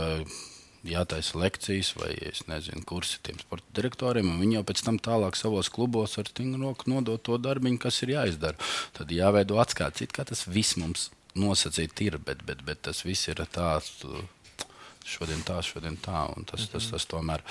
[0.88, 2.12] jātaisa lekcijas vai
[2.50, 7.22] nezinu, kursi tiem sporta direktoriem, viņi jau pēc tam tālāk savos klubos ar stingru nodot
[7.22, 8.58] to darbu, kas ir jāizdara.
[8.98, 13.44] Tad jāveido atskats, kā tas viss mums nosacīti ir, bet, bet, bet tas viss ir
[13.54, 14.02] tāds
[15.08, 16.24] šodien tā, šodien tā.
[16.50, 17.44] Tas, tas, tas, tomēr,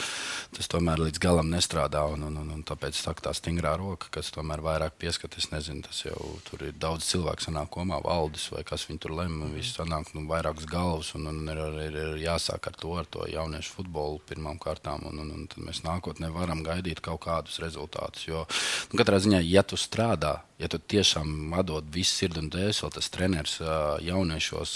[0.56, 2.02] tas tomēr līdz galam nestrādā.
[2.12, 6.02] Un, un, un, un tāpēc saka, tā stingrā roka, kas tomēr vairāk pieskatās, nezinu, tas
[6.04, 9.48] jau tur ir daudz cilvēku sanāk komā, valdes vai kas viņi tur lemj.
[9.54, 13.26] Viss sanāk nu, vairākas galvas un, un ir, ir, ir jāsāk ar to, ar to
[13.30, 15.08] jauniešu futbolu pirmām kārtām.
[15.10, 18.28] Un, un, un tad mēs nākotnē varam gaidīt kaut kādus rezultātus.
[18.28, 18.44] Jo
[18.90, 23.08] nu, katrā ziņā, ja tu strādā, ja tu tiešām atdod visu sirdi un dēseli, tas
[23.12, 23.56] treneris
[24.04, 24.74] jauniešos,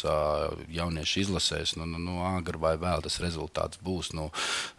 [0.73, 4.15] jauniešu izlasēs, nu, nu, nu agri vai vēl tas rezultāts būs.
[4.17, 4.31] Nu,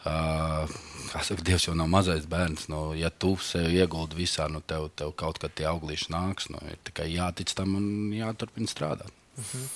[0.06, 2.68] kā saka, Dievs jau nav mazais bērns.
[2.74, 6.50] Nu, ja tu sev ieguldi visā, nu, tev, tev kaut kad tie auglīši nāks.
[6.54, 9.13] Nu, ir tikai jātic tam un jāturpina strādāt.
[9.38, 9.72] Mhm.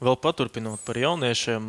[0.00, 1.64] Vēl paturpinot par jauniešiem,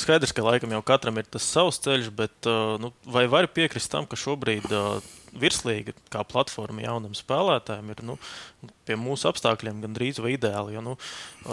[0.00, 2.48] skaidrs, ka laikam jau katram ir tas savs ceļš, bet
[2.80, 4.64] nu, vai var piekrist tam, ka šobrīd
[5.40, 8.16] virslīga kā platforma jaunam spēlētājam ir nu,
[8.84, 10.74] pie mūsu apstākļiem gandrīz vai ideāli.
[10.76, 10.94] Jo, nu,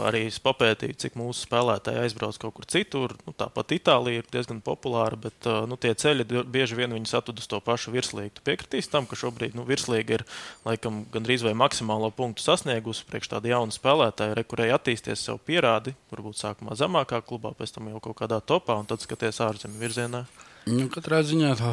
[0.04, 3.16] arī es papētīju, cik mūsu spēlētāji aizbrauc kaut kur citur.
[3.28, 7.50] Nu, tāpat Itālija ir diezgan populāra, bet nu, tie ceļi bieži vien viņus atved uz
[7.52, 8.36] to pašu virslīgu.
[8.38, 10.26] Tu piekritīs tam, ka šobrīd nu, virslīga ir
[10.68, 15.96] laikam gandrīz vai maksimālo punktu sasniegusi priekš tāda jauna spēlētāja, re, kurai attīsties sev pierādi,
[16.14, 20.26] varbūt sākumā zemākā klubā, pēc tam jau kaut kādā topā un tad skaties ārzemju virzienā.
[20.70, 21.72] Nu, katrā ziņā, tā,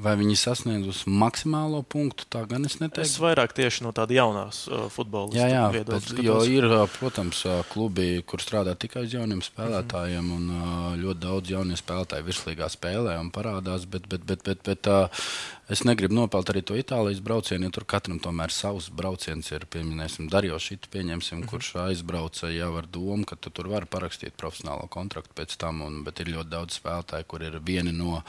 [0.00, 3.04] vai viņi sasniegusi maksimālo punktu, tā gan es neteiktu.
[3.04, 6.64] Es vairāk tieši no tādas jaunās uh, futbola jā, jā, bet, jo ir,
[6.96, 10.56] protams, klubi, kur strādā tikai uz jauniem spēlētājiem, mm -hmm.
[10.56, 13.84] un uh, ļoti daudz jaunie spēlētāji virslīgā spēlē un parādās.
[13.84, 15.28] Bet, bet, bet, bet, bet, uh,
[15.64, 19.64] Es negribu nopelt arī to Itālijas braucienu, jo tur katram tomēr savs brauciens ir.
[19.72, 21.48] Pieminēsim, Darījo Šitu, pieņemsim, mm -hmm.
[21.48, 25.80] kurš aizbrauca jau ar domu, ka tu tur vari parakstīt profesionālo kontraktu pēc tam.
[25.80, 28.22] Un, bet ir ļoti daudz spēlētāju, kur ir vieni no no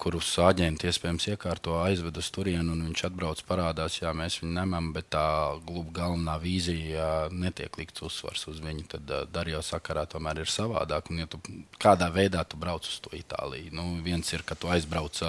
[0.00, 4.90] kurus aģenti iespējams iekārto, aizved uz turieni, un viņš atbrauc, parādās, jā, mēs viņu ņemam,
[4.94, 5.24] bet tā
[5.66, 8.86] kluba galvenā vīzija netiek likts uzsvars uz viņu.
[8.94, 11.10] Tad Darījā sakarā tomēr ir savādāk.
[11.12, 11.40] Un, ja tu,
[11.80, 13.74] kādā veidā tu brauc uz to Itāliju?
[13.76, 15.20] Nu, viens ir, ka tu aizbrauc.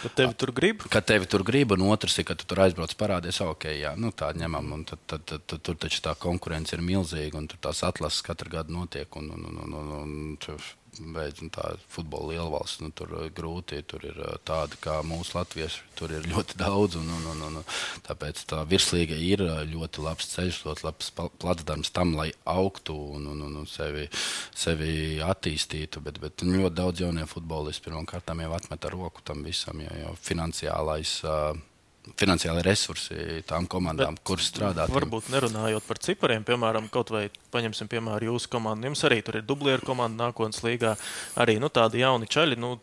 [0.00, 0.86] Kad tevi tur grib?
[0.88, 4.14] Kad tevi tur grib, un otrs ir, ka tu tur aizbrauc, parādies, ok, jā, nu,
[4.16, 4.72] tā ņemam.
[4.78, 8.24] Un tad, tad, tad, tad, tur taču tā konkurence ir milzīga, un tur tās atlases
[8.24, 9.20] katru gadu notiek.
[9.20, 10.64] Un, un, un, un, un, un,
[10.98, 13.80] beidz, nu, tā futbola lielvalsts, nu, tur ir grūti.
[13.88, 16.98] Tur ir tādi kā mūsu latvieši, tur ir ļoti daudz.
[17.00, 17.76] Un, un, un, un,
[18.06, 23.44] tāpēc tā virslīga ir ļoti labs ceļš, ļoti labs placdarms tam, lai augtu un, un,
[23.48, 24.08] un, un sevi,
[24.54, 26.02] sevi attīstītu.
[26.04, 30.16] Bet, bet ļoti daudz jaunie futbolisti pirmkārt jau atmet ar roku tam visam, jo, jo
[30.24, 31.20] finansiālais.
[31.26, 31.73] Uh,
[32.20, 34.86] finansiāli resursi tām komandām, Bet, kuras strādā.
[34.92, 38.90] Varbūt nerunājot par cipariem, piemēram, kaut vai paņemsim piemēru jūsu komandu.
[38.90, 40.94] Jums arī tur ir dublieru komanda nākotnes līgā.
[41.40, 42.60] Arī nu, tādi jauni čaļi.
[42.60, 42.76] Nu,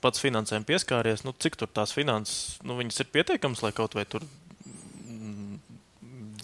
[0.00, 4.22] Pats finansēm pieskāries, nu, cik tur tās finanses, nu, ir pietiekamas, lai kaut vai tur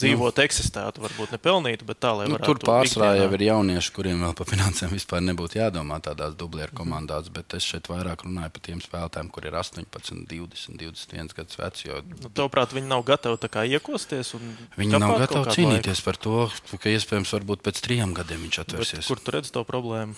[0.00, 4.22] dzīvot, nu, eksistētu, varbūt nepelnītu, bet tā, lai nu, tur pārsvarā jau ir jaunieši, kuriem
[4.26, 8.64] vēl par finansēm vispār nebūtu jādomā tādās dublieru komandās, bet es šeit vairāk runāju par
[8.68, 11.86] tiem spēlētājiem, kur ir 18, 20, 21 gadus veci.
[11.90, 12.00] Jo...
[12.14, 14.34] Nu, Tavuprāt, viņi nav gatavi iekosties?
[14.78, 16.08] Viņi nav gatavi cīnīties laiku?
[16.08, 19.02] par to, ka iespējams varbūt pēc trim gadiem viņš atvērsies.
[19.02, 20.16] Bet kur tu redz to problēmu?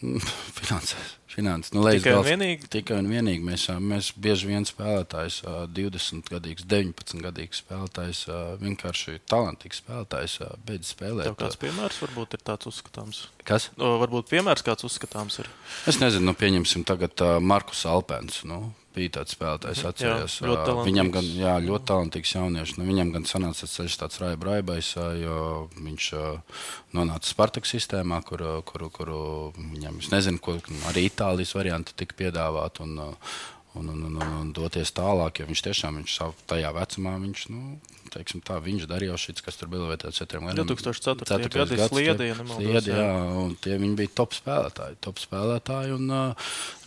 [0.58, 1.16] Finansēs.
[1.36, 1.72] Finanses.
[1.76, 2.68] Nu, tikai, un vienīgi?
[2.72, 5.42] tikai un vienīgi mēs, mēs bieži vien spēlētājs,
[5.76, 8.22] 20 gadīgs, 19 gadīgs spēlētājs,
[8.62, 10.38] vienkārši talantīgs spēlētājs,
[10.68, 11.28] beidz spēlēt.
[11.28, 13.26] Tev kāds piemērs varbūt ir tāds uzskatāms?
[13.44, 13.68] Kas?
[13.76, 15.50] O, varbūt piemērs kāds uzskatāms ir.
[15.92, 18.40] Es nezinu, nu, pieņemsim tagad Markus Alpens.
[18.48, 19.90] Nu, bija tāds spēlētājs, mhm.
[19.92, 20.36] atceros.
[20.86, 22.76] Viņam gan jā, ļoti talantīgs jaunietis.
[22.80, 25.40] Nu, viņam gan sanāca ceļš tāds raiba raibais, jo
[25.76, 26.12] viņš
[26.96, 29.12] nonāca Spartak sistēmā, kur, kur, kur
[29.56, 30.58] viņam, es nezinu, ko
[30.90, 32.86] arī Itālijas varianti tika piedāvāti.
[32.86, 32.98] Un,
[33.76, 37.76] un, un, un, un doties tālāk, jo viņš tiešām viņš savu tajā vecumā, viņš, nu,
[38.14, 40.70] teiksim, tā, viņš darīja šis, kas tur bija vēl gadiem.
[40.72, 41.50] 2004.
[41.52, 43.10] gadā sliedi, ja sliedi, jā,
[43.42, 46.14] un tie viņi bija top spēlētāji, top spēlētāji, un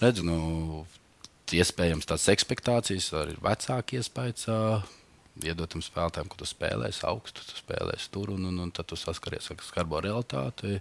[0.02, 0.40] redz, nu,
[1.58, 4.48] iespējams tās expectācijas, arī vecāki iespējas
[5.46, 9.50] iedotam spēlētājiem, ka tu spēlēsi augstu, tu spēlēsi tur, un, un, un tad tu saskaries
[9.52, 10.80] ar skarbo realitāti.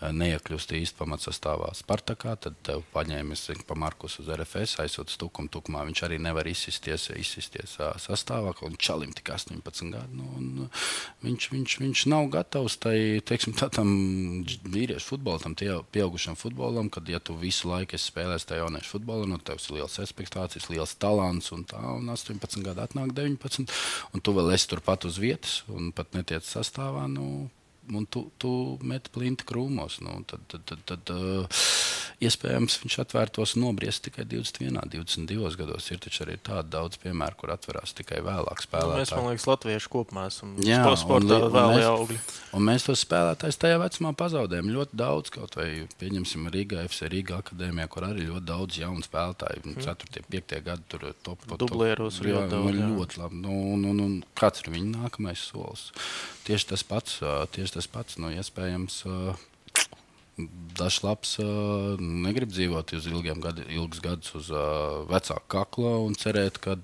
[0.00, 6.02] Neiekļūst īsti pamatsastāvā Spartakā, tad tev paņēmis pa Markus uz RFS, aizsūta stukumu, tukumā viņš
[6.06, 10.16] arī nevar izsisties, izsisties sastāvā, un čalim tik 18 gadu.
[10.16, 10.68] Nu, un,
[11.24, 12.96] viņš, viņš, viņš nav gatavs tai,
[13.26, 13.90] teiksim, tādam
[14.46, 19.28] vīriešu futbolam, tam pieaugušam futbolam, kad, ja tu visu laiku esi spēlējis tajā jauniešu futbolā,
[19.30, 23.70] nu, tev ir liels expectācijas, liels talants, un tā, un 18 gadu atnāk 19
[24.12, 27.06] un tu vēl esi turpat uz vietas un pat netiec sastāvā.
[27.10, 27.48] Nu,
[27.94, 28.52] un tu, tu
[28.86, 30.00] meti plinti krūmos.
[30.04, 31.66] Nu, tad, tad, tad, tad uh,
[32.24, 35.88] iespējams viņš atvērtos un nobriest tikai 21, 22 gados.
[35.92, 38.94] Ir taču arī tādi daudz piemēru, kur atverās tikai vēlāk spēlētāji.
[38.94, 42.18] Nu, mēs, man liekas, latvieši kopumā esam Jā, sportā vēl augļi.
[42.56, 45.32] Un mēs tos spēlētājus tajā vecumā pazaudējam ļoti daudz.
[45.36, 45.68] Kaut vai
[46.00, 49.64] pieņemsim Rīgā, FC Rīgā akadēmijā, kur arī ļoti daudz jaunu spēlētāju.
[49.66, 49.84] Mm.
[49.84, 52.88] 4, 5 gadi tur top, top, Dublieros top, ļoti, daudz, jā.
[52.94, 53.42] ļoti labi.
[53.44, 54.08] Nu, nu, nu,
[54.38, 55.90] kāds ir viņa nākamais solis?
[56.46, 57.18] Tieši tas pats,
[57.52, 59.04] tieši tas pats nu, iespējams.
[60.76, 61.30] Dažs labs
[61.96, 64.50] negrib dzīvot uz ilgiem gadi, ilgus gadus uz
[65.08, 66.74] vecāku kakla un cerēt, ka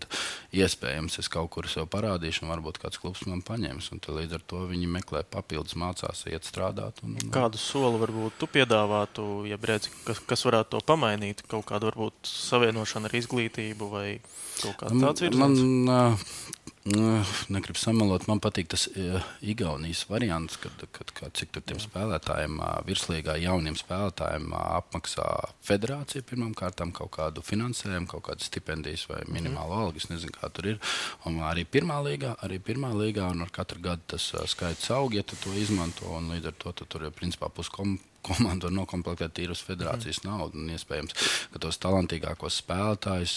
[0.57, 3.90] iespējams es kaut kur sev parādīšu, un varbūt kāds klubs man paņems.
[4.09, 7.05] Līdz ar to viņi meklē papildus, mācās, iet strādāt.
[7.05, 11.45] Un, un, Kādu soli varbūt tu piedāvātu, ja redzi, kas, kas varētu to pamainīt?
[11.53, 14.07] Kaut kādu varbūt savienošanu ar izglītību vai
[14.62, 15.36] kaut kā tāds ir?
[15.36, 15.61] Man,
[16.62, 22.59] Nu, negribu samalot, man patīk tas uh, Igaunijas variants, kad, kad, kad cik tiem spēlētājiem,
[22.89, 25.28] virslīgā jauniem spēlētājiem apmaksā
[25.62, 29.37] federācija pirmām kārtām kaut kādu finansējumu, kaut kādas stipendijas vai mhm.
[29.39, 30.03] minimālo algu.
[30.03, 30.95] Es nezinu, kā tur ir.
[31.28, 35.22] Un arī pirmā līgā, arī pirmā līgā, un ar katru gadu tas skaits aug, ja
[35.22, 36.11] tu to izmanto.
[36.33, 40.31] Līdz ar to tur ir principā puskom komanda var noklāpēt tīru uz federācijas mm.
[40.31, 40.61] naudu.
[40.62, 41.16] Un iespējams,
[41.53, 43.37] ka tos talantīgākos spēlētājus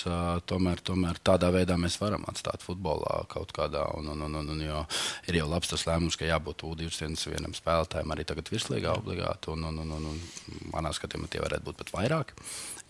[0.49, 3.85] tomēr, tomēr tādā veidā mēs varam atstāt futbolā kaut kādā.
[3.99, 4.83] Un, un, un, un, un, jo
[5.31, 9.53] ir jau labs tas lēmums, ka jābūt U21 vienam spēlētājam arī tagad virslīgā obligāti.
[9.55, 12.35] Un, un, un, un, un manā skatījumā tie varētu būt pat vairāk.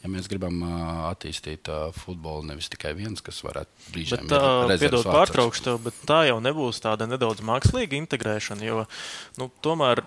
[0.06, 0.60] Ja mēs gribam
[1.10, 1.66] attīstīt
[1.97, 4.76] futbolu, nevis tikai viens, kas varētu brīžiem būt.
[4.78, 8.84] Piedod, pārtraukšu tev, bet tā jau nebūs tāda nedaudz mākslīga integrēšana, jo
[9.41, 10.03] nu, tomēr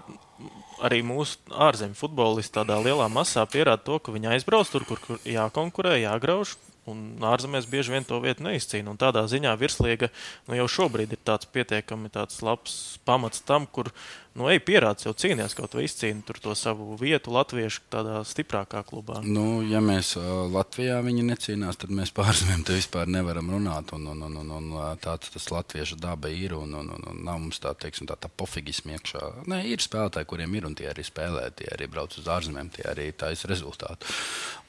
[0.86, 5.18] arī mūsu ārzemju futbolisti tādā lielā masā pierāda to, ka viņi aizbrauc tur, kur, kur
[5.26, 6.54] jākonkurē, jāgrauž.
[6.88, 8.94] Un ārzemēs bieži vien to vietu neizcīna.
[8.94, 10.08] Un tādā ziņā virslīga
[10.46, 13.90] nu, jau šobrīd ir tāds pietiekami tāds labs pamats tam, kur
[14.38, 19.18] nu, ej, pierādi sev cīnīties, kaut vai izcīni to savu vietu latviešu tādā stiprākā klubā.
[19.26, 20.14] Nu, ja mēs
[20.54, 23.92] Latvijā viņi necīnās, tad mēs pārzemēm te vispār nevaram runāt.
[23.96, 26.54] Un, un, un, un, un tāds tas latviešu daba ir.
[26.58, 29.24] Un, un, un, un nav mums tā, teiksim, tā, tā pofigisma iekšā.
[29.50, 32.86] Nē, ir spēlētāji, kuriem ir un tie arī spēlē, tie arī brauc uz ārzemēm, tie
[32.88, 34.08] arī taisa rezultātu.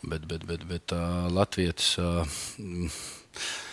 [0.02, 1.96] Bet, bet, bet, bet uh, Latvijas.
[2.02, 3.69] Uh,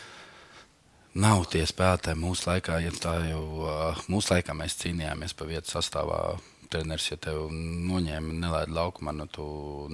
[1.16, 5.72] Nav tie spēlētāji mūsu laikā, ja tā jau uh, mūsu laikā mēs cīnījāmies par vietu
[5.72, 6.20] sastāvā.
[6.66, 9.44] Treneris, ja tev noņēma, nelaida laukumā, nu, tu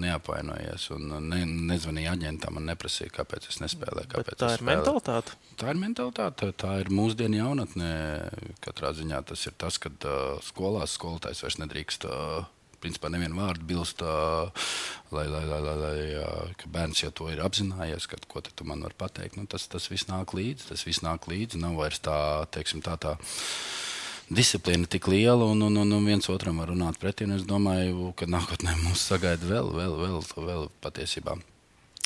[0.00, 0.86] neapvainojies.
[0.96, 4.08] Un ne, nezvanīja aģentam un neprasīja, kāpēc es nespēlēju.
[4.14, 4.70] Kāpēc Bet tā ir spēlēju.
[4.70, 5.36] mentalitāte.
[5.60, 7.92] Tā ir mentalitāte, tā ir mūsdienu jaunatnē.
[8.64, 12.08] Katrā ziņā tas ir tas, ka uh, skolās skolotājs vairs nedrīkst.
[12.08, 12.48] Uh,
[12.83, 14.03] Principā nevienu vārdu bilst,
[15.14, 18.99] lai, lai, lai, lai, lai bērns jau to ir apzinājies, ka, ko tu man vari
[18.99, 19.39] pateikt.
[19.39, 21.62] Nu, tas, tas viss nāk līdzi, tas viss nāk līdzi.
[21.62, 22.16] Nav vairs tā,
[22.55, 23.14] teiksim, tā, tā
[24.33, 27.28] disciplīna tik liela, un, un, un, un viens otram var runāt pretī.
[27.30, 31.39] Es domāju, ka nākotnē mūs sagaida vēl, vēl, vēl, vēl patiesībā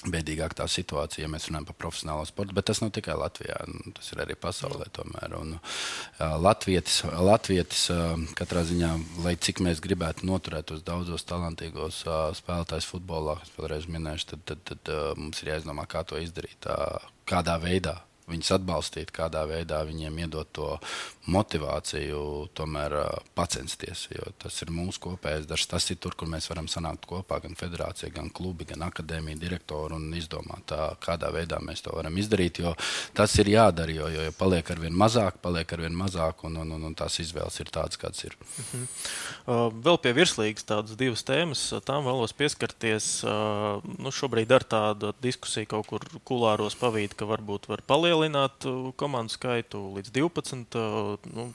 [0.04, 2.54] bēdīgāk tā situācija, ja mēs runājam par profesionālo sportu.
[2.56, 4.88] Bet tas nav tikai Latvijā, nu, tas ir arī pasaulē.
[4.96, 5.36] Tomēr.
[5.40, 8.92] Un, uh, Latvietis, Latvietis uh, katrā ziņā,
[9.24, 14.44] lai cik mēs gribētu noturēt tos daudzos talantīgos uh, spēlētājus futbolā, kas vēlreiz minēšu, tad,
[14.52, 17.98] tad, tad uh, mums ir jāizdomā, kā to izdarīt, uh, kādā veidā
[18.30, 20.70] viņus atbalstīt, kādā veidā viņiem iedot to
[21.30, 22.20] motivāciju,
[22.56, 22.94] tomēr
[23.34, 24.06] pacensties.
[24.42, 25.66] Tas ir mūsu kopējais darbs.
[25.70, 29.96] Tas ir tur, kur mēs varam sanākt kopā, gan federācija, gan klubi, gan akadēmija, direktori
[29.98, 32.62] un izdomāt, tā, kādā veidā mēs to varam izdarīt.
[33.16, 36.60] Tas ir jādara, jo, jo, jo paliek ar vien mazāk, paliek ar vien mazāk, un,
[36.62, 38.36] un, un, un tās izvēles ir tādas, kādas ir.
[38.46, 38.86] Uh -huh.
[39.46, 43.24] uh, vēl pie virslīgas tādas divas tēmas, tām vēlos pieskarties.
[43.24, 48.15] Uh, nu, šobrīd ar tādu diskusiju kaut kur kulāros pavīd, ka varbūt var palielināt
[49.00, 50.80] komandu skaitu līdz 12
[51.34, 51.50] nu,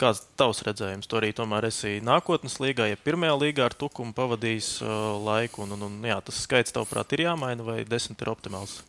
[0.00, 1.08] kāds tavs redzējums?
[1.08, 4.94] Tu arī tomēr esi nākotnes līgā, ja pirmajā līgā ar tukumu pavadījis uh,
[5.24, 5.64] laiku.
[5.64, 8.80] Un, un, un, jā, tas skaits, tavuprāt, ir jāmaina vai desmit ir optimāls?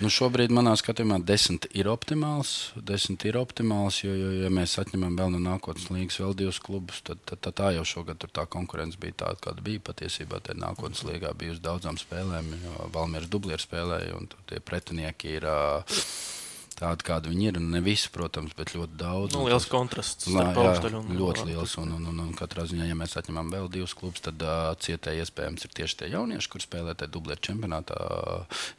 [0.00, 2.72] Nu, šobrīd manā skatījumā desmit ir optimāls.
[2.88, 7.02] Desmit ir optimāls, jo, jo ja mēs atņemam vēl no nākotnes līnijas vēl divus klubus,
[7.04, 9.84] tad, tad, tad tā jau šogad tā konkurence bija tāda, kāda bija.
[9.90, 12.48] Patiesībā tā nākotnes līgā bija uz daudzām spēlēm.
[12.94, 15.48] Valmieras dublieru spēlēja, un tie pretinieki ir.
[15.48, 16.38] Uh,
[16.80, 17.58] tādi, kādi viņi ir.
[17.60, 19.36] Ne visi, protams, bet ļoti daudz.
[19.36, 20.28] Nu, liels tas, kontrasts.
[20.32, 21.76] Lā, jā, un, ļoti liels.
[21.82, 25.24] Un, un, un, un katrā ziņā, ja mēs atņemam vēl divus klubus, tad uh, cietēji
[25.24, 27.98] iespējams ir tieši tie jaunieši, kur spēlē tajā dublēta čempionātā.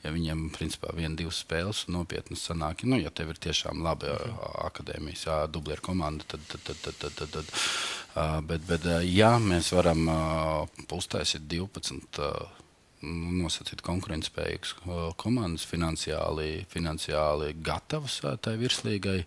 [0.05, 4.39] Ja viņiem, principā, viena, divas spēles nopietnas sanāk, nu, ja tev ir tiešām laba uh,
[4.67, 6.45] akadēmijas, jā, dublēta komanda, tad.
[6.51, 11.47] tad, tad, tad, tad, tad, tad uh, bet, bet, uh, jā, mēs varam uh, uztaisīt
[11.51, 12.21] 12.
[12.21, 12.60] Uh,
[13.01, 14.75] nosacīt konkurētspējīgas
[15.21, 19.19] komandas, finansiāli, finansiāli gatavas tai virslīgai,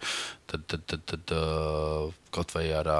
[0.50, 1.34] tad, tad, tad, tad
[2.34, 2.90] kaut vai ar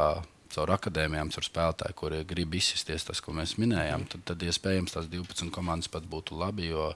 [0.55, 5.09] caur akadēmijām, caur spēlētājiem, kuri grib izsisties tas, ko mēs minējām, tad, tad iespējams tās
[5.13, 6.91] 12 komandas pat būtu labi, jo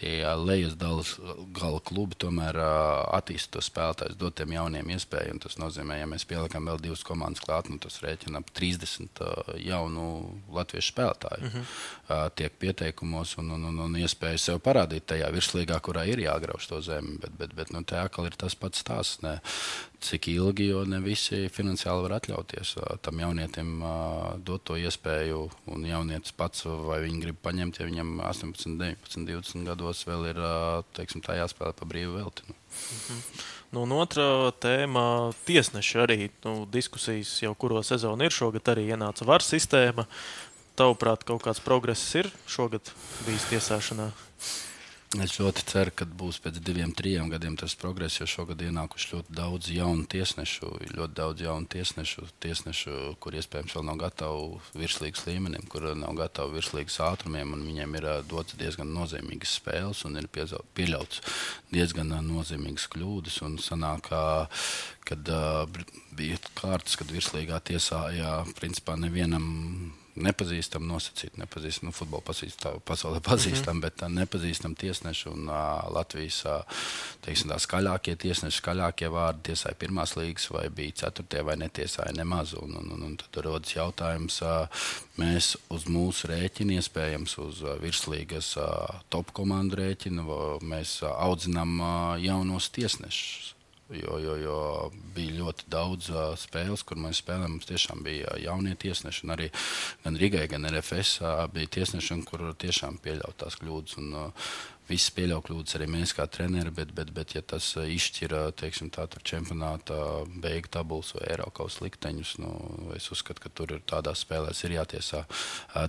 [0.00, 1.14] tie lejas dalas
[1.56, 5.38] gala klubi tomēr attīsta tos spēlētājus, dot tiem jauniem iespēju.
[5.44, 9.24] Tas nozīmē, ja mēs pieliekam vēl divas komandas klāt, nu, tas rēķina ap 30
[9.62, 10.06] jaunu
[10.54, 11.50] latviešu spēlētāju.
[11.50, 12.30] Uh -huh.
[12.38, 16.80] Tiek pieteikumos un, un, un, un iespēja sev parādīt tajā virslīgā, kurā ir jāgrauž to
[16.82, 17.18] zemi.
[17.20, 19.22] Bet, bet, bet nu, tā atkal ir tas pats stāsts.
[19.22, 19.38] Ne?
[20.04, 22.74] Cik ilgi, jo ne visi finansiāli var atļauties
[23.06, 23.78] tam jaunietim
[24.44, 25.40] dot to iespēju,
[25.72, 30.40] un jaunietis pats, vai viņi grib paņemt, ja viņam 18, 19, 20 gados vēl ir
[30.98, 32.44] teiksim, tā jāspēlē pa brīvu velti.
[32.48, 32.54] Nu.
[32.74, 33.44] -hmm.
[33.74, 38.30] Nu, un otrā tēma- tiesneši arī nu, diskusijas jau kuro sezonu ir.
[38.30, 40.06] Šogad arī ienāca varas sistēma.
[40.78, 42.92] Tavuprāt, kaut kāds progress ir šogad
[43.26, 44.12] bijis tiesāšanā?
[45.22, 49.36] Es ļoti ceru, ka būs pēc diviem, trim gadiem tas progress, jo šogad ienākuši ļoti
[49.38, 55.68] daudz jaunu tiesnešu, ļoti daudz jaunu tiesnešu, tiesnešu kur iespējams vēl nav gatavi virslīgas līmenim,
[55.70, 61.22] kur nav gatavi virslīgas ātrumiem, un viņiem ir dots diezgan nozīmīgas spēles un ir pieļauts
[61.70, 63.38] diezgan nozīmīgas kļūdas.
[63.46, 64.10] Un sanāk,
[65.06, 65.34] kad
[66.18, 73.76] bija kārtas, kad virslīgā tiesājā principā nevienam nepazīstam, nosacīt, nepazīstam, nu, futbolu pazīstam, pasaulē pazīstam,
[73.76, 73.82] mm -hmm.
[73.82, 76.82] bet tā nepazīstam tiesnešu un uh, Latvijas uh,
[77.24, 82.54] teiksim, skaļākie tiesneši, skaļākie vārdi tiesāja pirmās līgas vai bija ceturtie vai netiesāja nemaz.
[82.54, 84.68] Un, un, un, un tad rodas jautājums, uh,
[85.18, 91.80] mēs uz mūsu rēķinu, iespējams uz uh, virslīgas uh, top komandu rēķinu, mēs uh, audzinām
[91.80, 93.53] uh, jaunos tiesnešus
[93.92, 94.58] Jo, jo, jo
[95.12, 97.58] bija ļoti daudz uh, spēles, kur mēs spēlējām.
[97.58, 99.50] Mums tiešām bija jaunie tiesneši, arī
[100.04, 103.98] gan Rigai, gan RFS uh, bija tiesneši, kur tiešām pieļaut tās kļūdas.
[104.00, 104.54] Un, uh,
[104.84, 109.06] Visi pieļauj kļūdas, arī mēs kā treneri, bet, bet, bet ja tas izšķir teiksim, tā,
[109.24, 109.96] čempionāta
[110.28, 112.50] beigu tabulas vai Eiropas likteņus, nu,
[112.92, 115.22] es uzskatu, ka tur ir tādās spēlēs ir jātiesā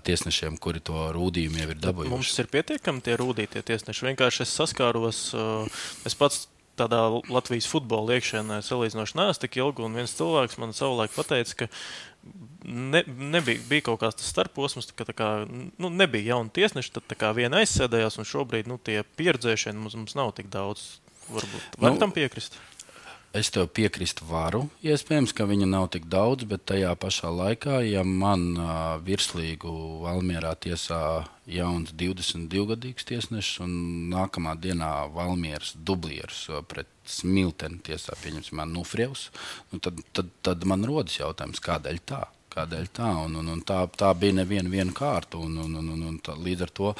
[0.07, 2.13] tiesnešiem, kuri to rūdījumu jau ir dabūjuši.
[2.15, 4.07] Mums ir pietiekami tie rūtītie tiesneši.
[4.13, 5.25] Vienkārši es saskāros,
[6.07, 6.45] es pats
[6.79, 7.01] tādā
[7.31, 9.85] Latvijas futbola iekšienē salīdzinoši neesmu tik ilgi.
[9.85, 11.69] Un viens cilvēks man savulaik pateica, ka
[12.63, 16.93] ne, nebija, bija kaut kāds starposms, ka kā, nu, nebija jauni tiesneši.
[16.97, 20.95] Tad kā viena aizsēdējās, un šobrīd nu, tie pieredzējušie mums, mums nav tik daudz.
[21.25, 22.59] Varbūt var nu, tam piekrist.
[23.35, 24.61] Es tev piekrist varu.
[24.85, 28.69] Iespējams, ka viņa nav tik daudz, bet tajā pašā laikā, ja man uh,
[29.03, 29.71] virslīgu
[30.05, 30.99] Valmjerā tiesā
[31.51, 33.73] jauns 22-gadīgs tiesnesis un
[34.13, 39.27] nākamā dienā Valmjeras dublieris pret Smilteni tiesā, pieņemsim, Nufrievs,
[39.73, 42.23] nu tad, tad, tad man rodas jautājums, kādēļ tā?
[42.55, 43.09] Kādēļ tā?
[43.25, 45.41] Un, un, un tā, tā bija neviena kārta.
[45.43, 46.93] Un, un, un, un, un tā, līdz ar to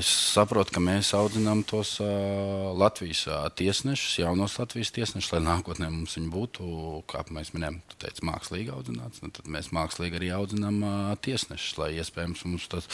[0.00, 5.90] Es saprotu, ka mēs audzinām tos uh, Latvijas uh, tiesnešus, jaunos Latvijas tiesnešus, lai nākotnē
[5.92, 6.68] mums viņi būtu,
[7.10, 9.20] kā mēs minējām, teici, mākslīgi audzināts.
[9.20, 12.88] Nu, tad mēs mākslīgi arī audzinām uh, tiesnešus, lai iespējams mums tas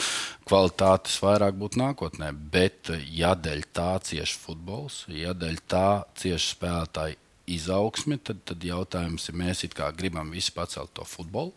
[0.49, 2.33] kvalitātes vairāk būtu nākotnē.
[2.55, 5.85] Bet, ja dēļ tā cieši futbols, ja dēļ tā
[6.19, 7.15] cieši spēlētāji
[7.55, 9.63] izaugsme, tad, tad jautājums ir, mēs
[9.95, 11.55] gribam visi pacelt to futbolu,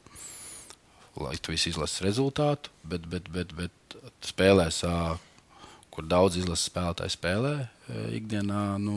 [1.19, 3.99] lai tu visi izlases rezultātu, bet, bet, bet, bet
[4.31, 4.85] spēlēs.
[4.87, 5.19] Uh,
[6.01, 8.65] kur daudz izlases spēlētāji spēlē e, ikdienā.
[8.81, 8.97] Nu,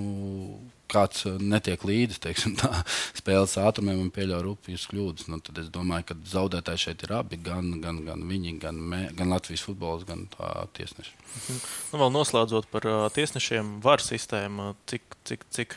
[1.28, 2.70] e, netiek līdzi teiksim, tā,
[3.20, 7.39] spēles ātrumiem un pieļauj rupjas kļūdas, nu, tad es domāju, ka zaudētāji šeit ir abi.
[7.44, 10.28] Gan, gan, gan viņi, gan, mē, gan Latvijas futbols, gan
[10.78, 11.16] tiesneši.
[11.34, 11.62] Mhm.
[11.94, 15.76] Nu, vēl noslēdzot par uh, tiesnešiem, var sistēma, cik, cik, cik,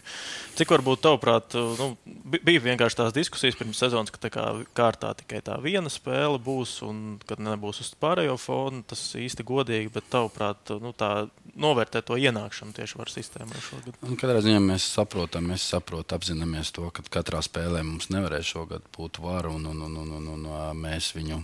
[0.58, 1.88] cik varbūt tavuprāt, nu,
[2.36, 4.44] bija vienkārši tās diskusijas pirms sezonas, ka tā kā
[4.76, 9.92] kārtā tikai tā viena spēle būs un kad nebūs uz pārējo fonu, tas īsti godīgi,
[9.94, 13.96] bet tavuprāt, nu, tā novērtē to ienākšanu tieši var sistēmā šogad.
[14.04, 18.82] Un katrā ziņā mēs saprotam, mēs saprotam, apzināmies to, ka katrā spēlē mums nevarēs šogad
[18.96, 21.42] būt vara un, un, un, un, un, un mēs viņu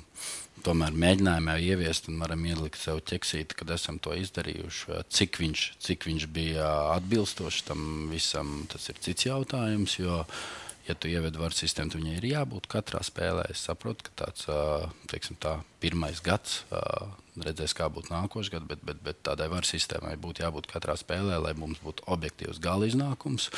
[0.62, 5.02] tomēr mēģinājām jau ieviest un varam ielikt sev ķeksīti, kad esam to izdarījuši.
[5.10, 9.98] Cik viņš, cik viņš bija atbilstošs tam visam, tas ir cits jautājums.
[9.98, 10.22] Jo,
[10.86, 13.48] ja tu ievedi varu sistēmu, tad viņai ir jābūt katrā spēlē.
[13.50, 14.46] Es saprotu, ka tāds
[15.10, 16.62] teiksim, tā, pirmais gads
[17.40, 21.38] redzēs, kā būtu nākošais gads, bet, bet, bet tādai varu sistēmai būtu jābūt katrā spēlē,
[21.40, 23.48] lai mums būtu objektīvs gala iznākums.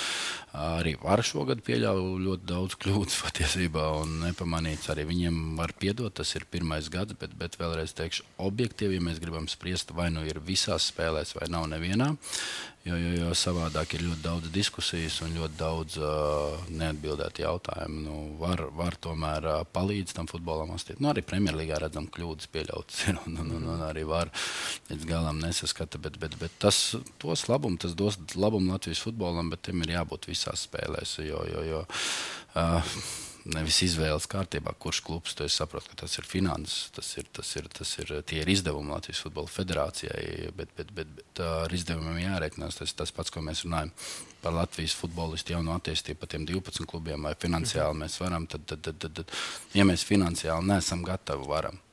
[0.54, 6.14] Arī var šogad pieļauj ļoti daudz kļūdas patiesībā, un nepamanīts arī viņiem var piedot.
[6.14, 10.22] Tas ir pirmais gads, bet, bet vēlreiz teikšu, objektīvi, ja mēs gribam spriest, vai nu
[10.26, 12.14] ir visās spēlēs, vai nav nevienā.
[12.84, 18.02] Jo, jo, jo savādāk ir ļoti daudz diskusijas un ļoti daudz uh, neatbildētu jautājumu.
[18.04, 20.74] Nu, var, var tomēr uh, palīdzēt tam futbolam.
[20.98, 23.02] Nu, arī Premjerlīgā redzam, kļūdas pieļautas.
[23.10, 24.32] Ir, un, un, un, un arī var
[24.90, 26.00] līdz galam nesaskata.
[26.02, 26.80] Bet, bet, bet tas
[27.22, 31.18] dos labumu, tas dos labumu Latvijas futbolam, bet tam ir jābūt visās spēlēs.
[31.24, 31.84] Jo, jo, jo,
[32.54, 32.96] uh,
[33.44, 35.34] nevis izvēles kārtībā, kurš klubs.
[35.44, 38.94] Es saprotu, ka tas ir finanses, tas ir, tas ir, tas ir, tie ir izdevumi
[38.94, 42.80] Latvijas Futbola Federācijai, bet, bet, bet, bet ar izdevumiem jārēķinās.
[42.80, 43.92] Tas ir tas pats, ko mēs runājam
[44.44, 48.48] par Latvijas futbolistu jaunu attīstību, par tiem 12 klubiem, vai finansiāli mēs varam.
[48.50, 49.34] Tad, tad, tad, tad, tad,
[49.76, 51.83] ja mēs finansiāli neesam gatavi, varam.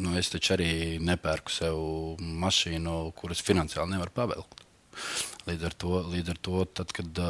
[0.00, 0.72] Nu, es taču arī
[1.04, 1.78] nepērku sev
[2.20, 4.64] mašīnu, kuras finansiāli nevar pavilkt.
[5.48, 7.20] Līdz ar to, līdz ar to tad, kad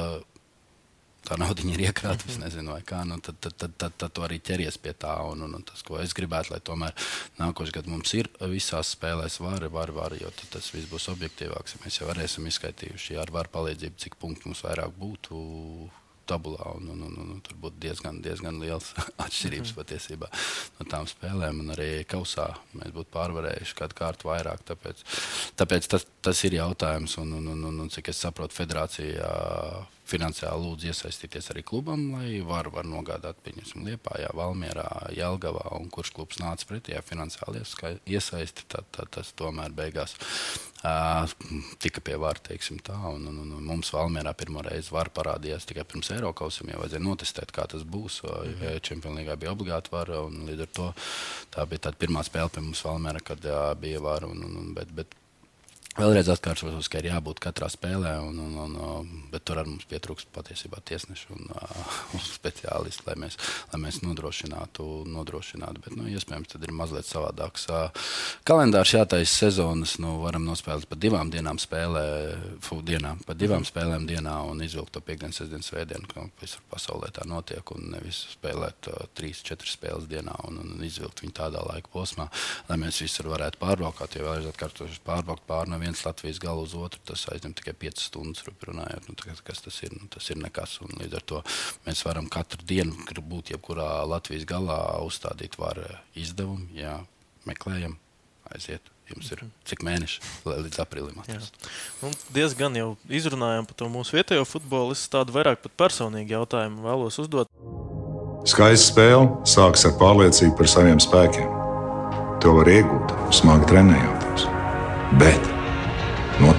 [1.27, 4.41] tā nauda ir iekrāta, es nezinu, kā, nu, tad, tad, tad, tad, tad tu arī
[4.43, 5.12] ķeries pie tā.
[5.31, 6.97] Un, un, un tas, ko es gribētu, lai tomēr
[7.41, 11.77] nākošais gads mums ir visās spēlēs, var, var, var jo tas viss būs objektīvāks.
[11.77, 15.43] Ja mēs jau varēsim izskaitījuši ar varu palīdzību, cik punktu mums vairāk būtu
[16.31, 16.72] tabulā.
[16.78, 18.93] Un, un, un, un, tur būtu diezgan, diezgan liels
[19.26, 19.78] atšķirības mm.
[19.81, 20.31] patiesībā
[20.78, 21.62] no tām spēlēm.
[21.64, 24.64] Un arī kausā mēs būtu pārvarējuši kādu kārtu vairāk.
[24.70, 25.05] Tāpēc,
[25.61, 27.18] tāpēc tas, tas ir jautājums.
[27.22, 29.35] Un, un, un, un, un cik es saprotu, federācija
[30.11, 36.12] finansiāli lūdzu iesaistīties arī klubam, lai var, var nogādāt, pieņemsim, Liepājā, Valmierā, Jelgavā, un kurš
[36.16, 37.62] klubs nāca pretī finansiāli
[38.11, 40.16] iesaisti, tad, tad tas tomēr beigās
[41.78, 45.84] tika pie vara, teiksim tā, un, un, un mums Valmierā pirmo reizi var parādījās tikai
[45.84, 48.80] pirms Eirokausam, jau vajadzēja notestēt, kā tas būs, mm -hmm.
[48.88, 50.92] Čempionlīgā bija obligāti vara, un līdz ar to
[51.52, 54.74] tā bija tā pirmā spēle pie mums Valmierā, kad jā, bija vara, un, un, un,
[54.74, 55.20] bet, bet
[56.01, 60.80] Vēlreiz atkārtotos, ka ir jābūt katrā spēlē, un, un, un, bet tur mums pietrūkst patiesībā
[60.88, 61.51] tiesnešu un,
[62.16, 63.36] un speciālistu, lai mēs,
[63.72, 64.86] lai mēs nodrošinātu.
[65.11, 65.82] nodrošinātu.
[65.84, 67.66] Bet, nu, iespējams, tad ir mazliet savādāks
[68.48, 68.94] kalendārs.
[68.96, 72.07] Jātaisa sezonas, nu, varam nospēlēt pa divām dienām spēlē,
[72.64, 73.68] fu, dienā, pa divām mm.
[73.68, 78.22] spēlēm dienā un izvilkt to piekdienas, sestdienas, svētdienu, kā visur pasaulē tā notiek, un nevis
[78.38, 82.30] spēlēt uh, trīs, četras spēles dienā un, un izvilkt viņu tādā laika posmā,
[82.70, 84.16] lai mēs visur varētu pārbraukt.
[84.16, 88.05] Jo vēlreiz atkārtošu, pārbraukt pāri no viens Latvijas gala uz otru, tas aizņem tikai 5
[88.07, 88.45] stundas.
[88.47, 89.95] Runājot, nu, kas tas ir?
[89.97, 90.78] Nu, tas ir nekas.
[90.84, 91.43] Un līdz ar to
[91.86, 96.70] mēs varam katru dienu, kad būt jebkurā Latvijas galā, uzstādīt varu izdevumu.
[96.76, 97.01] Jā,
[97.49, 97.99] meklējam,
[98.55, 98.82] aiziet.
[99.11, 101.16] Jums ir cik mēneši līdz aprīlim?
[101.99, 104.95] Nu, diezgan jau izrunājām par to mūsu vietējo futbolu.
[104.95, 107.51] Es tādu vairāk pat personīgi jautājumu vēlos uzdot.
[108.47, 111.51] Skaista spēle sākas ar pārliecību par saviem spēkiem.
[112.41, 114.47] To var iegūt, smagi trenējoties.
[115.18, 115.49] Bet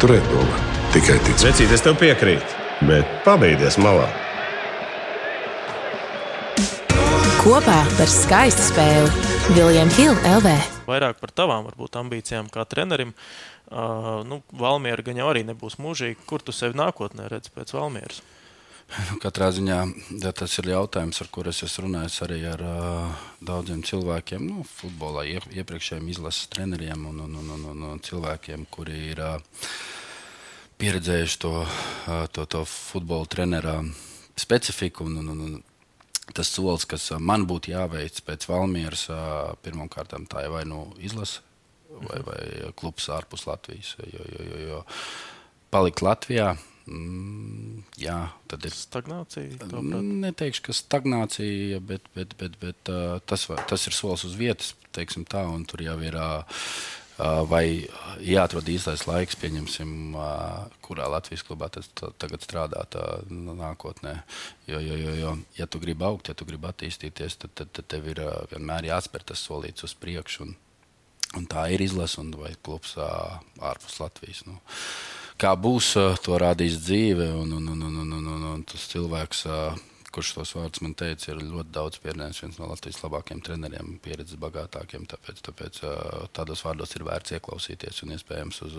[0.01, 0.61] Noturēt to var
[0.95, 1.43] tikai ticēt.
[1.45, 2.55] Vecīt, es tev piekrītu,
[2.89, 4.07] bet pabeigties malā.
[7.43, 9.11] Kopā par skaistu spēli
[9.53, 10.55] Viljams Hilde LV.
[10.87, 13.13] Vairāk par tavām varbūt ambīcijām kā trenerim.
[13.69, 16.17] Uh, nu, Valmiera gan jau arī nebūs mūžīgi.
[16.25, 18.23] Kur tu sevi nākotnē redzi pēc Valmieras?
[18.91, 19.77] Nu, katrā ziņā
[20.19, 25.23] ja tas ir jautājums, ar kuriem es runāju arī ar uh, daudziem cilvēkiem, nu, futbolā,
[25.31, 29.69] ie, iepriekšējiem izlases treneriem un, un, un, un, un cilvēkiem, kuri ir uh,
[30.81, 33.77] pieredzējuši to, uh, to, to futbola trenera
[34.35, 35.07] specifiku.
[35.07, 35.59] Un, un, un,
[36.31, 39.01] Tas solis, kas man būtu jāveic pēc Valmieras,
[39.65, 41.41] pirmkārt, tā ir vai nu izlase,
[41.91, 43.97] vai, vai klubs ārpus Latvijas.
[43.99, 44.77] Jo, jo, jo, jo
[45.73, 46.53] palikt Latvijā,
[46.89, 48.17] Mm, jā,
[48.49, 49.67] tad ir stagnācija.
[49.69, 55.27] Neteikšu, ka stagnācija, bet, bet, bet, bet uh, tas, tas ir solis uz vietas, teiksim
[55.29, 56.17] tā, un tur jau ir.
[56.17, 56.65] Uh,
[57.49, 57.85] vai
[58.23, 60.15] jāatrod īstais laiks, pieņemsim,
[60.81, 62.97] kurā Latvijas klubā tas tagad strādāt
[63.29, 64.15] nākotnē.
[64.69, 67.89] Jo, jo, jo, jo, ja tu gribi augt, ja tu gribi attīstīties, tad, tad, tad
[67.93, 68.23] tev ir
[68.53, 70.47] vienmēr jāspēr tas solīts uz priekšu.
[70.47, 70.55] Un,
[71.37, 74.45] un tā ir izlase vai klubs ārpus Latvijas.
[74.47, 74.57] Nu.
[75.41, 77.31] Kā būs, to rādīs dzīve.
[77.33, 79.39] Un, un, un, un, un, un, un tas cilvēks,
[80.13, 82.41] kurš tos vārdus man teica, ir ļoti daudz pieredzējis.
[82.43, 85.07] Viens no Latvijas labākajiem treneriem, pieredzes bagātākiem.
[85.09, 85.79] Tāpēc, tāpēc
[86.37, 88.75] tādos vārdos ir vērts ieklausīties un iespējams uz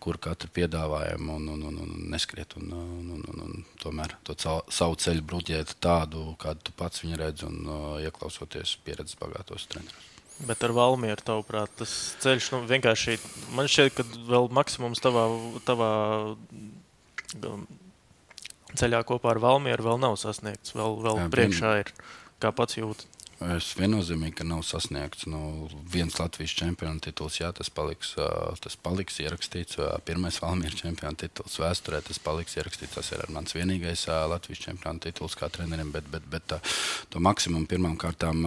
[0.00, 2.56] kuru katru piedāvājumu un, un, un, un neskriet.
[2.62, 7.20] Un, un, un, un, un tomēr to savu ceļu bruģēt tādu, kādu tu pats viņu
[7.20, 7.60] redz un
[8.00, 10.11] ieklausoties pieredzes bagātos trenerus.
[10.46, 13.18] Bet ar Valmieru, tavuprāt, tas ceļš nu, vienkārši
[13.54, 15.28] man šķiet, ka vēl maksimums tavā,
[15.68, 15.90] tavā
[17.46, 17.64] um,
[18.78, 20.74] ceļā kopā ar Valmieru vēl nav sasniegts.
[20.74, 21.92] Vēl, vēl Jā, priekšā ir
[22.42, 23.21] kā pats jūtas.
[23.56, 27.38] Es viennozīmīgi, ka nav sasniegts nu, viens Latvijas čempionu tituls.
[27.40, 28.12] Jā, tas paliks,
[28.62, 29.78] tas paliks ierakstīts.
[30.06, 32.94] Pirmais Valmīras čempionu tituls vēsturē, tas paliks ierakstīts.
[32.94, 35.90] Tas ir mans vienīgais Latvijas čempionu tituls kā trenerim.
[35.94, 36.56] Bet, bet, bet
[37.12, 38.46] to maksimumu pirmām kārtām,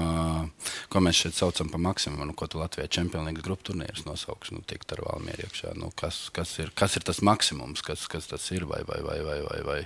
[0.94, 4.54] ko mēs šeit saucam par maksimumu, nu, ko tu Latvijas čempionu līnijas grupu turnīrus nosauks,
[4.56, 5.76] nu, tikt ar Valmīru iekšā.
[5.82, 9.22] Nu, kas, kas, ir, kas ir tas maksimums, kas, kas tas ir vai, vai, vai,
[9.26, 9.82] vai, vai, vai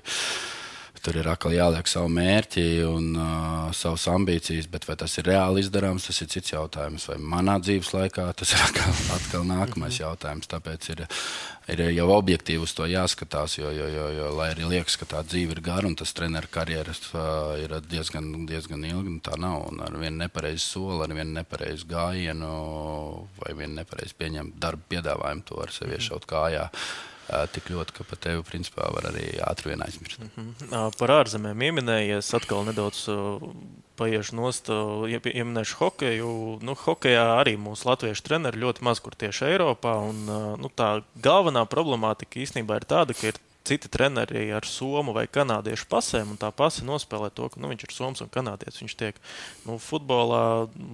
[1.00, 5.62] Tur ir atkal jāliek savu mērķi un uh, savas ambīcijas, bet vai tas ir reāli
[5.64, 7.06] izdarāms, tas ir cits jautājums.
[7.08, 10.02] Vai manā dzīves laikā tas ir atkal, atkal nākamais mhm.
[10.02, 10.50] jautājums.
[10.52, 11.04] Tāpēc ir,
[11.72, 15.22] ir jau objektīvi uz to jāskatās, jo, jo, jo, jo lai arī liekas, ka tā
[15.24, 19.70] dzīve ir gara un tas treneru karjeras uh, ir diezgan, diezgan ilga, nu tā nav.
[19.70, 22.52] Un ar vienu nepareizu soli, ar vienu nepareizu gājienu
[23.40, 26.02] vai vienu nepareizu pieņemtu darbu piedāvājumu, to var sevi mhm.
[26.02, 26.68] iešaut kājā.
[26.68, 27.06] Uh,
[27.54, 30.20] tik ļoti, ka par tevi principā var arī ātri vien aizmirst.
[30.20, 30.98] Mm -hmm.
[30.98, 33.06] Par ārzemēm pieminējies, atkal nedaudz
[34.00, 34.72] paiešu nost,
[35.26, 36.32] pieminēšu hokeju.
[36.62, 39.96] Nu, hokejā arī mūsu latviešu treneri ļoti maz kur tieši Eiropā.
[40.10, 40.26] Un,
[40.62, 45.88] nu, tā galvenā problemātika īstenībā ir tāda, ka ir citi treneri ar somu vai kanādiešu
[45.92, 48.82] pasēm, un tā pase nospēlē to, ka nu, viņš ir soms un kanādietis.
[48.84, 49.20] Viņš tiek
[49.68, 50.44] nu, futbolā,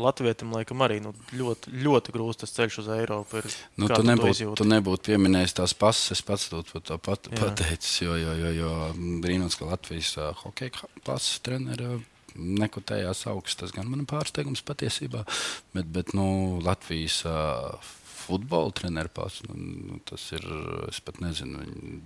[0.01, 3.41] Latvijam laikam arī nu, ļoti, ļoti grūts tas ceļš uz Eiropu.
[3.41, 6.63] Ir, nu, tu nebūtu tu nebūt pieminējis tās pases, es pats to
[6.99, 8.73] pat, pateicis, jo, jo, jo, jo
[9.23, 11.99] brīnums, ka Latvijas uh, hokeja pases treneri
[12.36, 13.59] nekutējās augsts.
[13.61, 15.23] Tas gan man ir pārsteigums patiesībā,
[15.76, 17.93] bet, bet nu, Latvijas uh,
[18.26, 20.45] futbola treneru pats, nu, nu, tas ir,
[20.89, 21.63] es pat nezinu.
[21.63, 21.99] Viņi,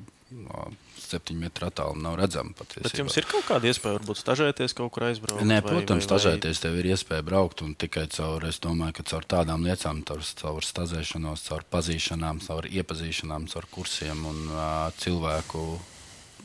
[1.00, 2.54] septiņu metru attālumā nav redzama.
[2.58, 2.86] Patiesībā.
[2.86, 5.46] Bet jums ir kaut kāda iespēja, varbūt stažēties kaut kur aizbraukt?
[5.48, 9.08] Nē, protams, vai, vai, stažēties tev ir iespēja braukt un tikai caur, es domāju, ka
[9.14, 14.66] caur tādām lietām, caur, caur stažēšanos, caur pazīšanām, caur iepazīšanām, caur kursiem un uh,
[15.02, 15.66] cilvēku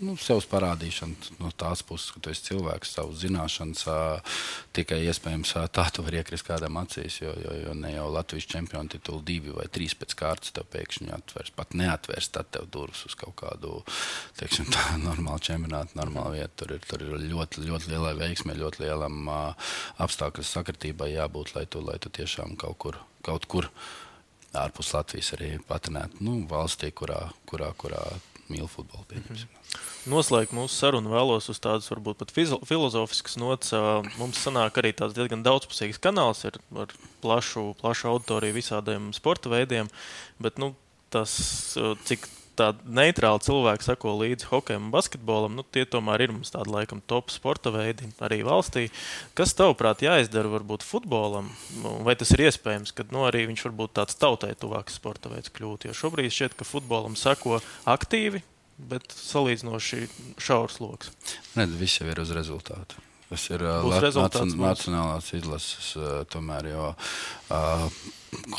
[0.02, 3.84] nu, sevis parādīšana no tās puses, ka tu esi cilvēks, savas zināšanas.
[4.74, 8.94] Tikai iespējams tā tu vari iekrist kādam acīs, jo, jo, jo ne jau Latvijas čempionu
[8.94, 11.54] titulu divi vai trīs pēc kārtas tev pēkšņi atvērs.
[11.56, 13.80] Pat neatvērs tad tev durvis uz kaut kādu
[14.40, 16.54] teiksim, tā, normālu čempionātu, normālu vietu.
[16.64, 19.28] Tur ir, tur ir ļoti, ļoti lielai veiksmei, ļoti lielam
[20.02, 23.02] apstākļu sakritībai jābūt, lai tu, lai tu tiešām kaut kur.
[23.24, 23.70] Kaut kur
[24.54, 28.02] ārpus Latvijas arī patinēt nu, valstī, kurā, kurā, kurā
[28.52, 29.04] mīl futbolu.
[29.08, 29.48] Pieņemsim.
[29.48, 29.63] Mm -hmm.
[30.10, 33.72] Noslēgt mūsu sarunu vēlos uz tādas varbūt pat filozofiskas nots.
[34.20, 36.92] Mums sanāk arī tāds diezgan daudzpusīgs kanāls ar, ar
[37.24, 39.88] plašu, plašu auditoriju visādiem sporta veidiem,
[40.44, 40.74] bet nu,
[41.14, 41.32] tas,
[42.04, 46.72] cik tādi neitrāli cilvēki sako līdzi hokejam un basketbolam, nu, tie tomēr ir mums tādi
[46.74, 48.86] laikam top sporta veidi arī valstī.
[49.38, 51.50] Kas tavuprāt jāizdara varbūt futbolam,
[52.06, 55.88] vai tas ir iespējams, ka nu, arī viņš varbūt tāds tautai tuvāks sporta veids kļūt?
[55.88, 57.60] Jo šobrīd šķiet, ka futbolam sako
[57.90, 58.44] aktīvi
[58.78, 60.06] bet salīdzinoši
[60.42, 61.12] šaurs lokus.
[61.58, 63.00] Nē, viss jau ir uz rezultātu.
[63.30, 63.80] Tas ir uh,
[64.60, 67.86] nacionālās izlases, uh, tomēr, jo uh,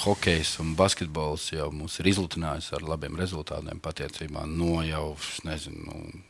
[0.03, 5.05] hokejs un basketbols jau mūs ir izlutinājis ar labiem rezultātiem patiesībā no jau,
[5.47, 6.24] nezinu, nu,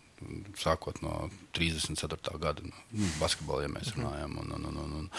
[0.59, 2.39] sākot no 34.
[2.41, 4.01] gada nu, basketbolā, ja mēs mhm.
[4.01, 5.11] runājam, un, un, un, un, un,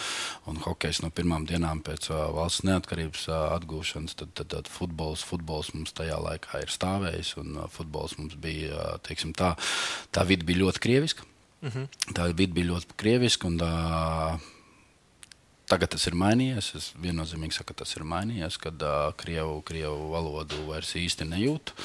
[0.51, 5.25] un hokejs no pirmām dienām pēc uh, valsts neatkarības uh, atgūšanas, tad, tad, tad futbols,
[5.27, 9.55] futbols mums tajā laikā ir stāvējis, un uh, futbols mums bija, uh, teiksim, tā,
[10.15, 11.25] tā vidi bija ļoti krieviska.
[11.57, 11.87] Uh mhm.
[11.87, 12.13] -huh.
[12.13, 13.47] Tā vidi bija ļoti krieviska.
[13.47, 14.53] Un, uh,
[15.67, 16.69] Tagad tas ir mainījies.
[16.79, 21.75] Es viennozīmīgi saku, ka tas ir mainījies, kad uh, krievu, krievu valodu vairs īsti nejūtu.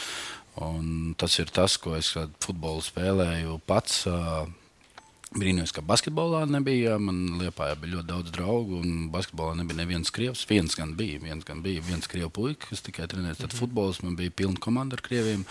[0.60, 2.12] Un tas ir tas, ko es
[2.44, 4.02] futbolu spēlēju pats.
[5.32, 6.98] Brīnījos, ka basketbolā nebija.
[7.00, 10.42] Man Lietpā bija ļoti daudz draugu, un basketbolā nebija neviens krievs.
[10.48, 13.38] Viens gan bija, viens, gan bija, viens krievu puika, kas tikai trenējas.
[13.40, 13.60] Tad mm -hmm.
[13.62, 15.46] futbols man bija pilna komanda ar krieviem.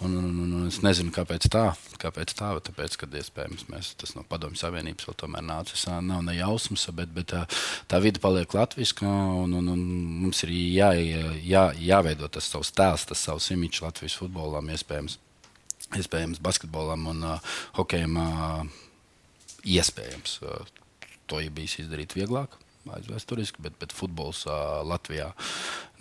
[0.00, 1.76] Un, un, un, un es nezinu, kāpēc tā.
[2.02, 2.50] Kāpēc tā?
[2.58, 5.86] Tāpēc, ka iespējams mēs, tas no Padomju Savienības vēl tomēr nācis.
[5.86, 7.46] Nav ne jausmas, bet, bet tā,
[7.86, 9.06] tā vide paliek latviska.
[9.06, 9.80] Un, un, un
[10.24, 10.90] mums ir jā,
[11.44, 15.18] jā, jāveido tas savs tēls, tas savs imīķis Latvijas futbolam, iespējams,
[15.94, 18.16] iespējams basketbolam un uh, hokejam.
[18.16, 18.89] Uh,
[19.64, 20.64] iespējams, uh,
[21.30, 22.56] to ir bijis izdarīt vieglāk
[22.90, 25.30] aizvēsturiski, bet, bet futbols uh, Latvijā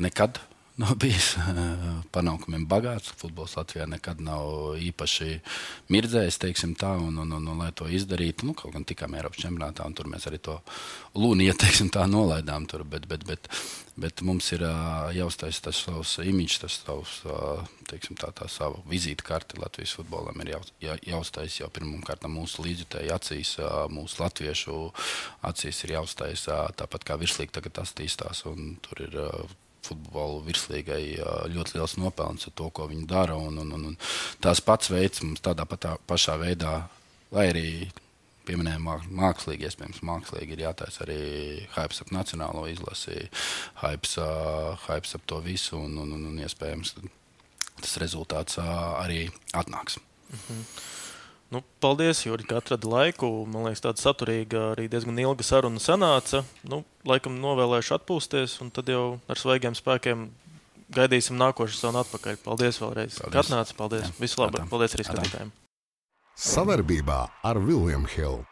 [0.01, 0.39] nekad
[0.79, 1.33] nav bijis
[2.13, 3.11] panākumiem bagāts.
[3.19, 5.39] Futbols Latvijā nekad nav īpaši
[5.91, 9.43] mirdzējis, teiksim tā, un, un, un, un lai to izdarītu, nu, kaut gan tikām Eiropas
[9.43, 10.59] čempionātā, un tur mēs arī to
[11.19, 13.51] lūniju, teiksim tā, nolaidām tur, bet, bet, bet,
[13.99, 14.63] bet mums ir
[15.17, 17.19] jāuztais tas savs imīķis, tas savs,
[17.91, 23.55] teiksim tā, tā sava vizītkarte Latvijas futbolam ir jā, jāuztais jau pirmkārt mūsu līdzjutēju acīs,
[23.91, 24.83] mūsu latviešu
[25.49, 26.45] acīs ir jāuztais
[26.79, 29.17] tāpat kā virslīgi tagad attīstās, un tur ir
[29.85, 31.03] futbola virslīgai
[31.53, 33.37] ļoti liels nopelns ar to, ko viņi dara.
[33.39, 33.97] Un, un, un, un
[34.43, 36.75] tās pats veids mums tādā patā, pašā veidā,
[37.35, 37.67] lai arī
[38.49, 38.87] pieminējām
[39.19, 41.21] mākslīgi, iespējams, mākslīgi ir jātaisa arī
[41.75, 43.27] hype ap nacionālo izlasi,
[43.83, 44.09] hype,
[44.87, 46.95] hype ap to visu, un, un, un, un iespējams
[47.79, 49.99] tas rezultāts arī atnāks.
[50.33, 50.63] Mhm.
[51.49, 53.29] Nu, paldies, Jurgi, ka atradi laiku.
[53.49, 56.43] Man liekas, tāda saturīga, arī diezgan ilga saruna sanāca.
[56.69, 60.27] Nu, laikam novēlēšu atpūsties, un tad jau ar svaigiem spēkiem
[60.93, 62.37] gaidīsim nākošo sezonu atpakaļ.
[62.45, 63.17] Paldies vēlreiz.
[63.17, 63.33] Paldies.
[63.33, 64.37] Katnāc, paldies.
[64.37, 64.61] Labu.
[64.69, 65.51] Paldies arī skatītājiem.
[66.39, 68.48] Savarbībā ar Viljumu Hildu.